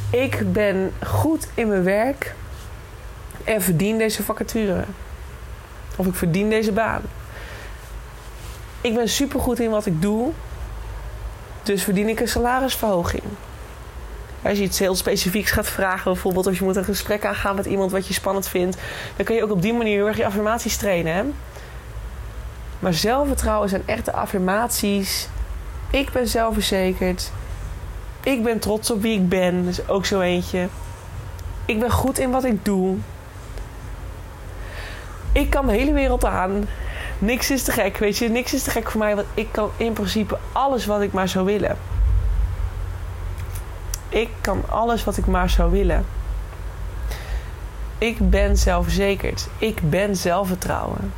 Ik 0.10 0.54
ben 0.54 0.92
goed 1.06 1.48
in 1.54 1.68
mijn 1.68 1.84
werk 1.84 2.36
en 3.44 3.62
verdien 3.62 3.98
deze 3.98 4.24
vacature. 4.24 4.84
Of 5.96 6.06
ik 6.06 6.16
verdien 6.16 6.50
deze 6.50 6.72
baan. 6.72 7.02
Ik 8.82 8.96
ben 8.96 9.10
supergoed 9.10 9.60
in 9.60 9.70
wat 9.70 9.86
ik 9.86 10.02
doe. 10.02 10.32
Dus 11.64 11.84
verdien 11.84 12.10
ik 12.10 12.20
een 12.20 12.28
salarisverhoging. 12.28 13.24
Als 14.42 14.58
je 14.58 14.64
iets 14.64 14.80
heel 14.80 14.96
specifieks 14.96 15.52
gaat 15.52 15.68
vragen, 15.68 16.12
bijvoorbeeld 16.12 16.48
of 16.48 16.58
je 16.58 16.64
moet 16.64 16.76
een 16.76 16.84
gesprek 16.84 17.26
aangaan 17.26 17.56
met 17.56 17.66
iemand 17.66 17.92
wat 17.92 18.08
je 18.08 18.14
spannend 18.14 18.48
vindt, 18.48 18.78
dan 19.16 19.26
kun 19.26 19.36
je 19.36 19.44
ook 19.44 19.52
op 19.52 19.62
die 19.62 19.74
manier 19.74 19.96
heel 19.96 20.08
erg 20.08 20.18
je 20.18 20.26
affirmaties 20.26 20.78
trainen. 20.78 21.14
Hè? 21.14 21.24
Maar 22.80 22.94
zelfvertrouwen 22.94 23.70
zijn 23.70 23.84
echte 23.86 24.12
affirmaties. 24.12 25.28
Ik 25.92 26.12
ben 26.12 26.28
zelfverzekerd. 26.28 27.32
Ik 28.24 28.44
ben 28.44 28.60
trots 28.60 28.92
op 28.92 29.02
wie 29.02 29.20
ik 29.20 29.30
ben. 29.30 29.64
Dat 29.64 29.74
is 29.74 29.88
ook 29.88 30.06
zo 30.06 30.20
eentje. 30.20 30.68
Ik 31.66 31.80
ben 31.80 31.92
goed 31.92 32.20
in 32.20 32.32
wat 32.32 32.44
ik 32.44 32.66
doe. 32.66 32.98
Ik 35.36 35.50
kan 35.50 35.66
de 35.66 35.72
hele 35.72 35.94
wereld 35.94 36.26
aan. 36.26 36.68
Niks 37.20 37.52
is 37.52 37.64
te 37.64 37.72
gek, 37.72 37.98
weet 37.98 38.18
je. 38.18 38.30
Niks 38.30 38.54
is 38.54 38.64
te 38.64 38.70
gek 38.70 38.92
voor 38.92 39.00
mij, 39.00 39.16
want 39.16 39.28
ik 39.34 39.48
kan 39.52 39.72
in 39.78 39.94
principe 39.94 40.38
alles 40.52 40.86
wat 40.86 41.02
ik 41.02 41.14
maar 41.14 41.28
zou 41.28 41.46
willen. 41.46 41.78
Ik 44.10 44.30
kan 44.42 44.64
alles 44.70 45.04
wat 45.04 45.18
ik 45.18 45.26
maar 45.26 45.50
zou 45.50 45.72
willen. 45.72 46.06
Ik 47.98 48.30
ben 48.30 48.58
zelfverzekerd. 48.58 49.48
Ik 49.58 49.90
ben 49.90 50.16
zelfvertrouwen. 50.16 51.14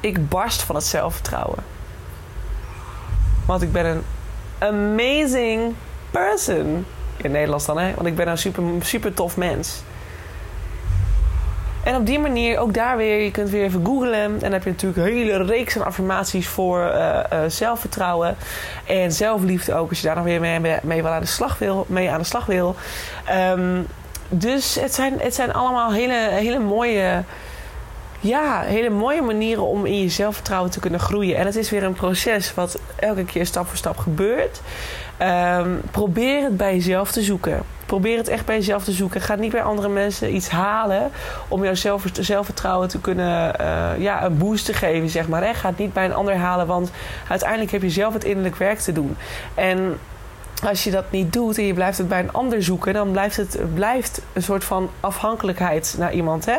Ik 0.00 0.28
barst 0.28 0.62
van 0.62 0.74
het 0.74 0.84
zelfvertrouwen. 0.84 1.58
Want 3.46 3.62
ik 3.62 3.72
ben 3.72 3.86
een 3.86 4.02
amazing 4.58 5.74
person. 6.10 6.86
In 7.16 7.30
Nederlands 7.30 7.66
dan, 7.66 7.78
hè? 7.78 7.94
Want 7.94 8.06
ik 8.06 8.14
ben 8.14 8.28
een 8.28 8.38
super, 8.38 8.64
super 8.80 9.14
tof 9.14 9.36
mens. 9.36 9.82
En 11.84 11.96
op 11.96 12.06
die 12.06 12.18
manier, 12.18 12.58
ook 12.58 12.74
daar 12.74 12.96
weer, 12.96 13.22
je 13.22 13.30
kunt 13.30 13.50
weer 13.50 13.64
even 13.64 13.86
googlen. 13.86 14.12
En 14.12 14.38
dan 14.38 14.52
heb 14.52 14.64
je 14.64 14.70
natuurlijk 14.70 15.06
een 15.06 15.14
hele 15.14 15.44
reeks 15.44 15.76
aan 15.76 15.84
affirmaties 15.84 16.48
voor 16.48 16.80
uh, 16.80 17.20
uh, 17.32 17.38
zelfvertrouwen. 17.46 18.36
En 18.86 19.12
zelfliefde 19.12 19.74
ook, 19.74 19.88
als 19.88 20.00
je 20.00 20.06
daar 20.06 20.16
nog 20.16 20.24
weer 20.24 20.40
mee, 20.40 20.60
mee, 20.82 21.06
aan 21.06 21.20
de 21.20 21.26
slag 21.26 21.58
wil. 21.58 21.86
Mee 21.88 22.10
aan 22.10 22.18
de 22.18 22.24
slag 22.24 22.46
wil. 22.46 22.74
Um, 23.50 23.86
dus 24.28 24.74
het 24.74 24.94
zijn, 24.94 25.14
het 25.18 25.34
zijn 25.34 25.52
allemaal 25.52 25.92
hele, 25.92 26.28
hele 26.30 26.58
mooie 26.58 27.22
ja, 28.22 28.60
hele 28.60 28.90
mooie 28.90 29.22
manieren 29.22 29.66
om 29.66 29.86
in 29.86 30.00
je 30.00 30.08
zelfvertrouwen 30.08 30.70
te 30.70 30.80
kunnen 30.80 31.00
groeien. 31.00 31.36
En 31.36 31.46
het 31.46 31.56
is 31.56 31.70
weer 31.70 31.82
een 31.82 31.92
proces 31.92 32.54
wat 32.54 32.78
elke 32.96 33.24
keer 33.24 33.46
stap 33.46 33.66
voor 33.66 33.76
stap 33.76 33.96
gebeurt. 33.96 34.60
Um, 35.22 35.80
probeer 35.90 36.42
het 36.42 36.56
bij 36.56 36.74
jezelf 36.74 37.12
te 37.12 37.22
zoeken. 37.22 37.62
Probeer 37.92 38.16
het 38.16 38.28
echt 38.28 38.46
bij 38.46 38.56
jezelf 38.56 38.84
te 38.84 38.92
zoeken. 38.92 39.20
Ga 39.20 39.34
niet 39.34 39.52
bij 39.52 39.62
andere 39.62 39.88
mensen 39.88 40.34
iets 40.34 40.48
halen 40.48 41.10
om 41.48 41.64
jouw 41.64 41.74
zelf, 41.74 42.04
zelfvertrouwen 42.12 42.88
te 42.88 43.00
kunnen, 43.00 43.54
uh, 43.60 43.90
ja, 43.98 44.24
een 44.24 44.38
boost 44.38 44.64
te 44.64 44.72
geven, 44.72 45.08
zeg 45.08 45.28
maar. 45.28 45.54
Ga 45.54 45.68
het 45.68 45.78
niet 45.78 45.92
bij 45.92 46.04
een 46.04 46.14
ander 46.14 46.36
halen, 46.36 46.66
want 46.66 46.90
uiteindelijk 47.28 47.70
heb 47.70 47.82
je 47.82 47.90
zelf 47.90 48.14
het 48.14 48.24
innerlijk 48.24 48.56
werk 48.56 48.78
te 48.78 48.92
doen. 48.92 49.16
En 49.54 49.98
als 50.68 50.84
je 50.84 50.90
dat 50.90 51.10
niet 51.10 51.32
doet 51.32 51.58
en 51.58 51.64
je 51.64 51.74
blijft 51.74 51.98
het 51.98 52.08
bij 52.08 52.18
een 52.20 52.32
ander 52.32 52.62
zoeken, 52.62 52.92
dan 52.92 53.10
blijft 53.10 53.36
het 53.36 53.74
blijft 53.74 54.22
een 54.32 54.42
soort 54.42 54.64
van 54.64 54.90
afhankelijkheid 55.00 55.94
naar 55.98 56.12
iemand. 56.12 56.44
Hè? 56.44 56.58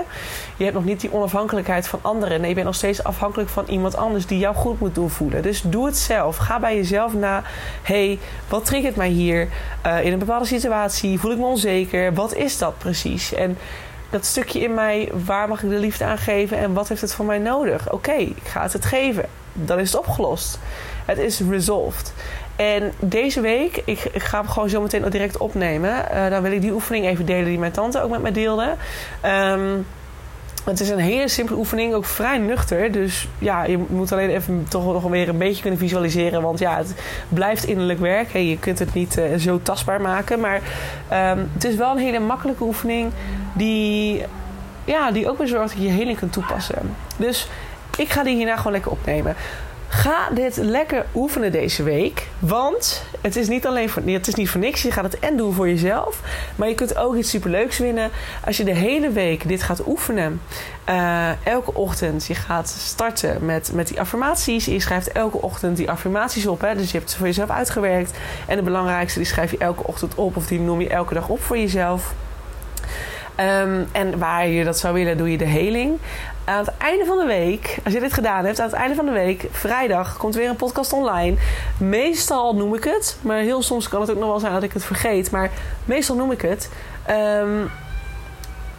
Je 0.58 0.64
hebt 0.64 0.76
nog 0.76 0.86
niet 0.86 1.02
die 1.02 1.14
onafhankelijkheid 1.14 1.88
van 1.88 2.00
anderen. 2.02 2.40
Nee, 2.40 2.50
je 2.50 2.56
bent 2.56 2.66
nog 2.66 2.76
steeds 2.76 3.04
afhankelijk 3.04 3.50
van 3.50 3.66
iemand 3.68 3.96
anders 3.96 4.26
die 4.26 4.40
jou 4.40 4.56
goed 4.56 4.80
moet 4.80 4.96
doen 4.96 5.10
voelen. 5.10 5.42
Dus 5.42 5.62
doe 5.62 5.86
het 5.86 5.98
zelf. 5.98 6.38
Ga 6.38 6.60
bij 6.60 6.76
jezelf 6.76 7.14
na. 7.14 7.44
hey, 7.82 8.20
wat 8.50 8.66
triggert 8.66 8.96
mij 8.96 9.10
hier 9.10 9.48
uh, 9.86 10.06
in 10.06 10.14
een 10.14 10.20
bepaalde 10.20 10.46
situatie? 10.46 11.20
Voel 11.20 11.32
ik 11.32 11.38
me 11.38 11.46
onzeker? 11.46 12.14
Wat 12.14 12.36
is 12.36 12.58
dat 12.58 12.78
precies? 12.78 13.34
En 13.34 13.58
dat 14.10 14.26
stukje 14.26 14.60
in 14.60 14.74
mij, 14.74 15.12
waar 15.26 15.48
mag 15.48 15.64
ik 15.64 15.70
de 15.70 15.80
liefde 15.80 16.04
aan 16.04 16.18
geven 16.18 16.58
en 16.58 16.74
wat 16.74 16.88
heeft 16.90 17.02
het 17.02 17.14
van 17.14 17.26
mij 17.26 17.40
nodig? 17.40 17.92
Oké, 17.92 18.14
ik 18.14 18.48
ga 18.48 18.62
het 18.62 18.74
het 18.74 18.86
geven. 18.86 19.26
Dan 19.54 19.80
is 19.80 19.92
het 19.92 20.00
opgelost. 20.00 20.60
Het 21.06 21.18
is 21.18 21.42
resolved. 21.50 22.14
En 22.56 22.92
deze 23.00 23.42
week, 23.42 23.82
ik, 23.86 24.00
ga 24.14 24.38
hem 24.38 24.48
gewoon 24.48 24.70
zo 24.70 24.82
meteen 24.82 25.10
direct 25.10 25.38
opnemen. 25.38 26.06
Uh, 26.14 26.30
dan 26.30 26.42
wil 26.42 26.52
ik 26.52 26.62
die 26.62 26.74
oefening 26.74 27.06
even 27.06 27.26
delen 27.26 27.46
die 27.46 27.60
mijn 27.60 27.72
tante 27.72 28.02
ook 28.02 28.10
met 28.10 28.22
mij 28.22 28.32
deelde. 28.32 28.76
Um, 29.26 29.86
het 30.64 30.80
is 30.80 30.90
een 30.90 31.00
hele 31.00 31.28
simpele 31.28 31.58
oefening, 31.58 31.94
ook 31.94 32.06
vrij 32.06 32.38
nuchter. 32.38 32.92
Dus 32.92 33.28
ja, 33.40 33.64
je 33.64 33.78
moet 33.90 34.12
alleen 34.12 34.30
even 34.30 34.66
toch 34.70 34.86
nog 34.86 35.04
weer 35.04 35.30
een 35.30 35.38
beetje 35.38 35.62
kunnen 35.62 35.80
visualiseren. 35.80 36.42
Want 36.42 36.60
ja, 36.60 36.78
het 36.78 36.96
blijft 37.30 37.66
innerlijk 37.66 38.00
werk. 38.00 38.34
je 38.34 38.58
kunt 38.60 38.80
het 38.80 38.94
niet 38.94 39.18
uh, 39.18 39.38
zo 39.38 39.60
tastbaar 39.64 40.02
maken. 40.02 40.40
Maar 40.40 40.56
um, 41.36 41.50
het 41.54 41.64
is 41.64 41.76
wel 41.76 41.92
een 41.92 41.98
hele 41.98 42.20
makkelijke 42.20 42.64
oefening 42.64 43.12
die, 43.54 44.24
ja, 44.86 45.12
die 45.12 45.30
ook 45.30 45.38
weer 45.38 45.48
zorgt 45.48 45.74
dat 45.74 45.82
je 45.82 45.88
je 45.88 45.94
heling 45.94 46.18
kunt 46.18 46.34
toepassen. 46.34 46.96
Dus 47.18 47.50
ik 47.98 48.10
ga 48.10 48.24
die 48.24 48.36
hierna 48.36 48.56
gewoon 48.56 48.72
lekker 48.72 48.92
opnemen. 48.92 49.36
Ga 49.88 50.30
dit 50.30 50.58
lekker 50.58 51.06
oefenen 51.16 51.52
deze 51.52 51.84
week. 51.84 52.28
Want 52.40 53.04
het 53.22 53.36
is 53.36 53.48
niet 53.48 53.66
alleen 53.66 53.90
voor, 53.90 54.02
het 54.06 54.28
is 54.28 54.36
niet 54.36 54.50
voor 54.50 54.60
niks. 54.60 54.82
Je 54.82 54.92
gaat 54.92 55.04
het 55.04 55.20
en 55.20 55.38
doen 55.38 55.54
voor 55.54 55.68
jezelf. 55.68 56.20
Maar 56.56 56.68
je 56.68 56.76
kunt 56.76 56.98
ook 56.98 57.16
iets 57.16 57.30
superleuks 57.30 57.78
winnen. 57.78 58.10
Als 58.46 58.58
je 58.58 58.64
de 58.64 58.74
hele 58.74 59.10
week 59.10 59.48
dit 59.48 59.64
gaat 59.64 59.88
oefenen. 59.88 60.42
Uh, 60.90 61.46
elke 61.46 61.74
ochtend. 61.74 62.26
Je 62.26 62.36
gaat 62.36 62.70
starten 62.70 63.46
met, 63.46 63.72
met 63.74 63.88
die 63.88 64.00
affirmaties. 64.00 64.66
Je 64.66 64.80
schrijft 64.80 65.12
elke 65.12 65.42
ochtend 65.42 65.78
die 65.78 65.90
affirmaties 65.90 66.48
op. 66.48 66.62
Hè? 66.62 66.76
Dus 66.76 66.92
je 66.92 66.98
hebt 66.98 67.12
ze 67.12 67.18
voor 67.18 67.28
jezelf 67.28 67.50
uitgewerkt. 67.50 68.18
En 68.48 68.56
de 68.56 68.64
belangrijkste 68.64 69.20
die 69.20 69.28
schrijf 69.28 69.52
je 69.52 69.58
elke 69.58 69.88
ochtend 69.88 70.16
op. 70.16 70.36
Of 70.36 70.48
die 70.48 70.60
noem 70.60 70.82
je 70.82 70.90
elke 70.90 71.14
dag 71.14 71.28
op 71.30 71.44
voor 71.44 71.58
jezelf. 71.58 72.14
Um, 73.40 73.88
en 73.92 74.20
waar 74.20 74.48
je 74.48 74.64
dat 74.64 74.80
zou 74.80 74.94
willen, 74.94 75.18
doe 75.18 75.32
je 75.32 75.38
de 75.38 75.46
heling. 75.46 76.00
Aan 76.46 76.66
het 76.66 76.78
einde 76.78 77.06
van 77.06 77.18
de 77.18 77.26
week, 77.26 77.78
als 77.84 77.94
je 77.94 78.00
dit 78.00 78.14
gedaan 78.14 78.46
hebt, 78.46 78.60
aan 78.60 78.66
het 78.66 78.76
einde 78.76 78.96
van 78.96 79.06
de 79.06 79.12
week, 79.12 79.48
vrijdag, 79.52 80.18
komt 80.18 80.36
weer 80.36 80.50
een 80.50 80.56
podcast 80.56 80.94
online. 80.94 81.38
Meestal 81.78 82.56
noem 82.56 82.76
ik 82.76 82.84
het, 82.84 83.18
maar 83.22 83.38
heel 83.38 83.62
soms 83.62 83.88
kan 83.90 84.02
het 84.02 84.12
ook 84.12 84.18
nog 84.18 84.30
wel 84.30 84.40
zijn 84.40 84.54
dat 84.54 84.64
ik 84.64 84.74
het 84.74 84.86
vergeet. 84.86 85.32
Maar 85.32 85.52
meestal 85.86 86.16
noem 86.16 86.32
ik 86.32 86.42
het. 86.42 86.70
Um, 87.10 87.70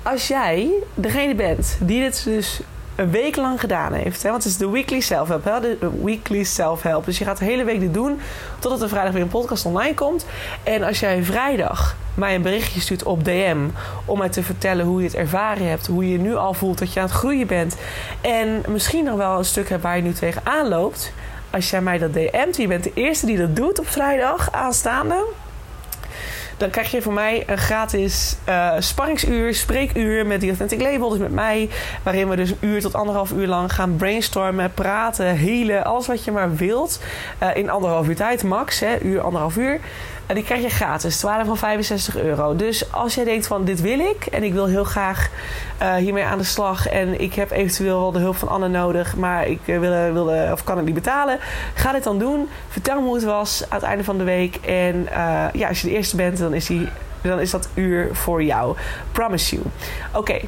als 0.03 0.29
jij 0.29 0.71
degene 0.95 1.35
bent 1.35 1.77
die 1.81 2.01
dit 2.01 2.25
dus 2.25 2.61
een 2.97 3.11
week 3.11 3.37
lang 3.37 3.61
gedaan 3.61 3.93
heeft. 3.93 4.23
Hè? 4.23 4.31
Want 4.31 4.43
het 4.43 4.53
is 4.53 4.59
de 4.59 4.71
weekly 4.71 5.01
self-help. 5.01 5.45
Hè? 5.45 5.61
De 5.61 5.91
weekly 6.03 6.43
self-help. 6.43 7.05
Dus 7.05 7.19
je 7.19 7.25
gaat 7.25 7.39
de 7.39 7.45
hele 7.45 7.65
week 7.65 7.81
dit 7.81 7.95
doen. 7.95 8.21
Totdat 8.59 8.83
er 8.83 8.89
vrijdag 8.89 9.13
weer 9.13 9.23
een 9.23 9.29
podcast 9.29 9.65
online 9.65 9.95
komt. 9.95 10.27
En 10.63 10.83
als 10.83 11.01
jij 11.01 11.23
vrijdag 11.23 11.97
mij 12.15 12.35
een 12.35 12.43
berichtje 12.43 12.81
stuurt 12.81 13.03
op 13.03 13.25
DM. 13.25 13.57
Om 14.05 14.19
mij 14.19 14.29
te 14.29 14.43
vertellen 14.43 14.87
hoe 14.87 14.99
je 14.99 15.07
het 15.07 15.17
ervaren 15.17 15.69
hebt. 15.69 15.87
Hoe 15.87 16.09
je 16.09 16.19
nu 16.19 16.35
al 16.35 16.55
voelt 16.55 16.79
dat 16.79 16.93
je 16.93 17.01
aan 17.01 17.07
het 17.07 17.15
groeien 17.15 17.47
bent. 17.47 17.77
En 18.21 18.63
misschien 18.69 19.05
nog 19.05 19.17
wel 19.17 19.39
een 19.39 19.45
stuk 19.45 19.69
hebt 19.69 19.83
waar 19.83 19.97
je 19.97 20.03
nu 20.03 20.13
tegenaan 20.13 20.69
loopt. 20.69 21.13
als 21.51 21.71
jij 21.71 21.81
mij 21.81 21.99
dat 21.99 22.13
DM't, 22.13 22.57
je 22.57 22.69
bent 22.69 22.85
de 22.85 22.93
eerste 22.95 23.27
die 23.27 23.37
dat 23.37 23.57
doet 23.57 23.79
op 23.79 23.89
vrijdag 23.89 24.53
aanstaande 24.53 25.25
dan 26.65 26.73
krijg 26.73 26.91
je 26.91 27.03
van 27.03 27.15
mij 27.15 27.43
een 27.47 27.59
gratis 27.59 28.37
uh, 28.49 28.73
sparringsuur, 28.79 29.55
spreekuur 29.55 30.27
met 30.27 30.41
die 30.41 30.49
Authentic 30.49 30.81
Label, 30.81 31.09
dus 31.09 31.19
met 31.19 31.33
mij. 31.33 31.69
Waarin 32.03 32.29
we 32.29 32.37
dus 32.37 32.51
een 32.51 32.57
uur 32.61 32.81
tot 32.81 32.95
anderhalf 32.95 33.33
uur 33.33 33.47
lang 33.47 33.73
gaan 33.73 33.97
brainstormen, 33.97 34.73
praten, 34.75 35.27
helen, 35.37 35.85
alles 35.85 36.07
wat 36.07 36.25
je 36.25 36.33
maar 36.33 36.55
wilt. 36.55 37.01
Uh, 37.43 37.57
in 37.57 37.71
anderhalf 37.71 38.09
uur 38.09 38.17
tijd, 38.17 38.43
max, 38.43 38.81
hè, 38.81 39.01
uur, 39.03 39.21
anderhalf 39.21 39.57
uur. 39.57 39.81
En 40.27 40.35
die 40.35 40.45
krijg 40.45 40.63
je 40.63 40.69
gratis, 40.69 41.23
waarde 41.23 41.45
van 41.45 41.57
65 41.57 42.17
euro. 42.17 42.57
Dus 42.57 42.93
als 42.93 43.15
jij 43.15 43.25
denkt 43.25 43.47
van 43.47 43.65
dit 43.65 43.81
wil 43.81 43.99
ik 43.99 44.27
en 44.27 44.43
ik 44.43 44.53
wil 44.53 44.67
heel 44.67 44.85
graag 44.85 45.31
uh, 45.83 45.95
hiermee 45.95 46.25
aan 46.25 46.39
de 46.39 46.45
slag 46.45 46.89
en 46.89 47.21
ik 47.21 47.35
heb 47.35 47.51
eventueel 47.51 48.01
wel 48.01 48.13
de 48.13 48.19
hulp 48.19 48.37
van 48.37 48.49
Anne 48.49 48.69
nodig, 48.69 49.17
maar 49.17 49.47
ik 49.47 49.61
wil, 49.65 50.13
wil, 50.13 50.53
of 50.53 50.65
kan 50.65 50.77
het 50.77 50.87
niet 50.87 50.95
betalen, 50.95 51.39
ga 51.75 51.93
dit 51.93 52.05
dan 52.05 52.19
doen. 52.19 52.49
Vertel 52.69 53.01
me 53.01 53.07
hoe 53.07 53.15
het 53.15 53.25
was 53.25 53.65
aan 53.69 53.79
het 53.79 53.87
einde 53.87 54.05
van 54.05 54.19
de 54.19 54.25
week. 54.25 54.57
En 54.57 55.09
uh, 55.11 55.45
ja, 55.53 55.69
als 55.69 55.81
je 55.81 55.89
de 55.89 55.95
eerste 55.95 56.17
bent, 56.17 56.39
dan 56.39 56.55
is, 56.55 56.67
die, 56.67 56.89
dan 57.23 57.41
is 57.41 57.51
dat 57.51 57.69
uur 57.75 58.09
voor 58.13 58.43
jou. 58.43 58.77
Promise 59.13 59.55
you. 59.55 59.67
Oké. 60.13 60.41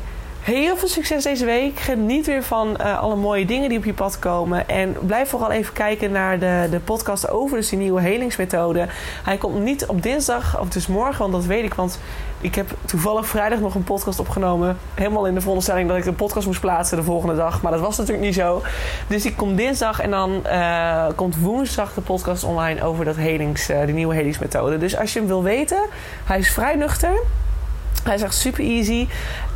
Heel 0.47 0.77
veel 0.77 0.89
succes 0.89 1.23
deze 1.23 1.45
week. 1.45 1.79
Geniet 1.79 2.27
weer 2.27 2.43
van 2.43 2.77
uh, 2.81 2.99
alle 3.01 3.17
mooie 3.17 3.47
dingen 3.47 3.69
die 3.69 3.79
op 3.79 3.85
je 3.85 3.93
pad 3.93 4.19
komen. 4.19 4.69
En 4.69 4.97
blijf 5.01 5.29
vooral 5.29 5.51
even 5.51 5.73
kijken 5.73 6.11
naar 6.13 6.39
de, 6.39 6.67
de 6.71 6.81
podcast 6.81 7.31
over 7.31 7.57
dus 7.57 7.71
nieuwe 7.71 8.01
helingsmethode. 8.01 8.87
Hij 9.23 9.37
komt 9.37 9.59
niet 9.59 9.87
op 9.87 10.03
dinsdag, 10.03 10.61
of 10.61 10.69
dus 10.69 10.87
morgen, 10.87 11.19
want 11.19 11.33
dat 11.33 11.45
weet 11.45 11.65
ik. 11.65 11.75
Want 11.75 11.99
ik 12.41 12.55
heb 12.55 12.71
toevallig 12.85 13.27
vrijdag 13.27 13.61
nog 13.61 13.75
een 13.75 13.85
podcast 13.85 14.19
opgenomen. 14.19 14.79
Helemaal 14.95 15.27
in 15.27 15.35
de 15.35 15.41
veronderstelling 15.41 15.89
dat 15.89 15.97
ik 15.97 16.07
een 16.07 16.15
podcast 16.15 16.47
moest 16.47 16.61
plaatsen 16.61 16.97
de 16.97 17.03
volgende 17.03 17.37
dag. 17.37 17.63
Maar 17.63 17.73
dat 17.73 17.81
was 17.81 17.97
natuurlijk 17.97 18.27
niet 18.27 18.35
zo. 18.35 18.63
Dus 19.07 19.25
ik 19.25 19.37
kom 19.37 19.57
dinsdag 19.57 20.01
en 20.01 20.11
dan 20.11 20.43
uh, 20.47 21.07
komt 21.15 21.41
woensdag 21.41 21.95
de 21.95 22.01
podcast 22.01 22.45
online 22.45 22.83
over 22.83 23.05
dat 23.05 23.17
helings, 23.17 23.71
uh, 23.71 23.85
die 23.85 23.95
nieuwe 23.95 24.15
helingsmethode. 24.15 24.79
Dus 24.79 24.97
als 24.97 25.13
je 25.13 25.19
hem 25.19 25.29
wil 25.29 25.43
weten, 25.43 25.87
hij 26.25 26.39
is 26.39 26.53
vrij 26.53 26.75
nuchter. 26.75 27.19
Hij 28.07 28.14
is 28.14 28.23
echt 28.23 28.35
super 28.35 28.64
easy 28.64 29.07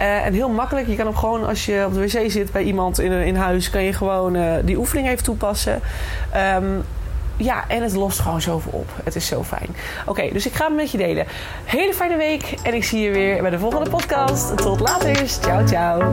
uh, 0.00 0.26
en 0.26 0.32
heel 0.32 0.48
makkelijk. 0.48 0.86
Je 0.86 0.96
kan 0.96 1.06
hem 1.06 1.16
gewoon 1.16 1.46
als 1.46 1.66
je 1.66 1.84
op 1.86 1.94
de 1.94 2.00
wc 2.00 2.30
zit 2.30 2.52
bij 2.52 2.62
iemand 2.62 3.00
in, 3.00 3.12
in 3.12 3.36
huis, 3.36 3.70
kan 3.70 3.82
je 3.82 3.92
gewoon 3.92 4.34
uh, 4.34 4.52
die 4.64 4.78
oefening 4.78 5.08
even 5.08 5.24
toepassen. 5.24 5.80
Um, 6.56 6.84
ja, 7.36 7.64
en 7.68 7.82
het 7.82 7.94
lost 7.94 8.18
gewoon 8.18 8.40
zoveel 8.40 8.72
op. 8.72 8.90
Het 9.04 9.16
is 9.16 9.26
zo 9.26 9.42
fijn. 9.44 9.76
Oké, 10.06 10.28
dus 10.32 10.46
ik 10.46 10.52
ga 10.52 10.66
hem 10.66 10.74
met 10.74 10.90
je 10.90 10.98
delen. 10.98 11.26
Hele 11.64 11.94
fijne 11.94 12.16
week 12.16 12.54
en 12.62 12.74
ik 12.74 12.84
zie 12.84 13.00
je 13.00 13.10
weer 13.10 13.40
bij 13.40 13.50
de 13.50 13.58
volgende 13.58 13.90
podcast. 13.90 14.56
Tot 14.56 14.80
later. 14.80 15.26
Ciao, 15.26 15.66
ciao. 15.66 16.12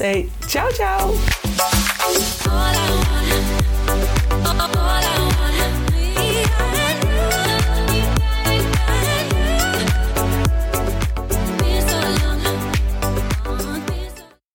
Hey, 0.00 0.30
ciao, 0.46 0.70
ciao. 0.72 1.14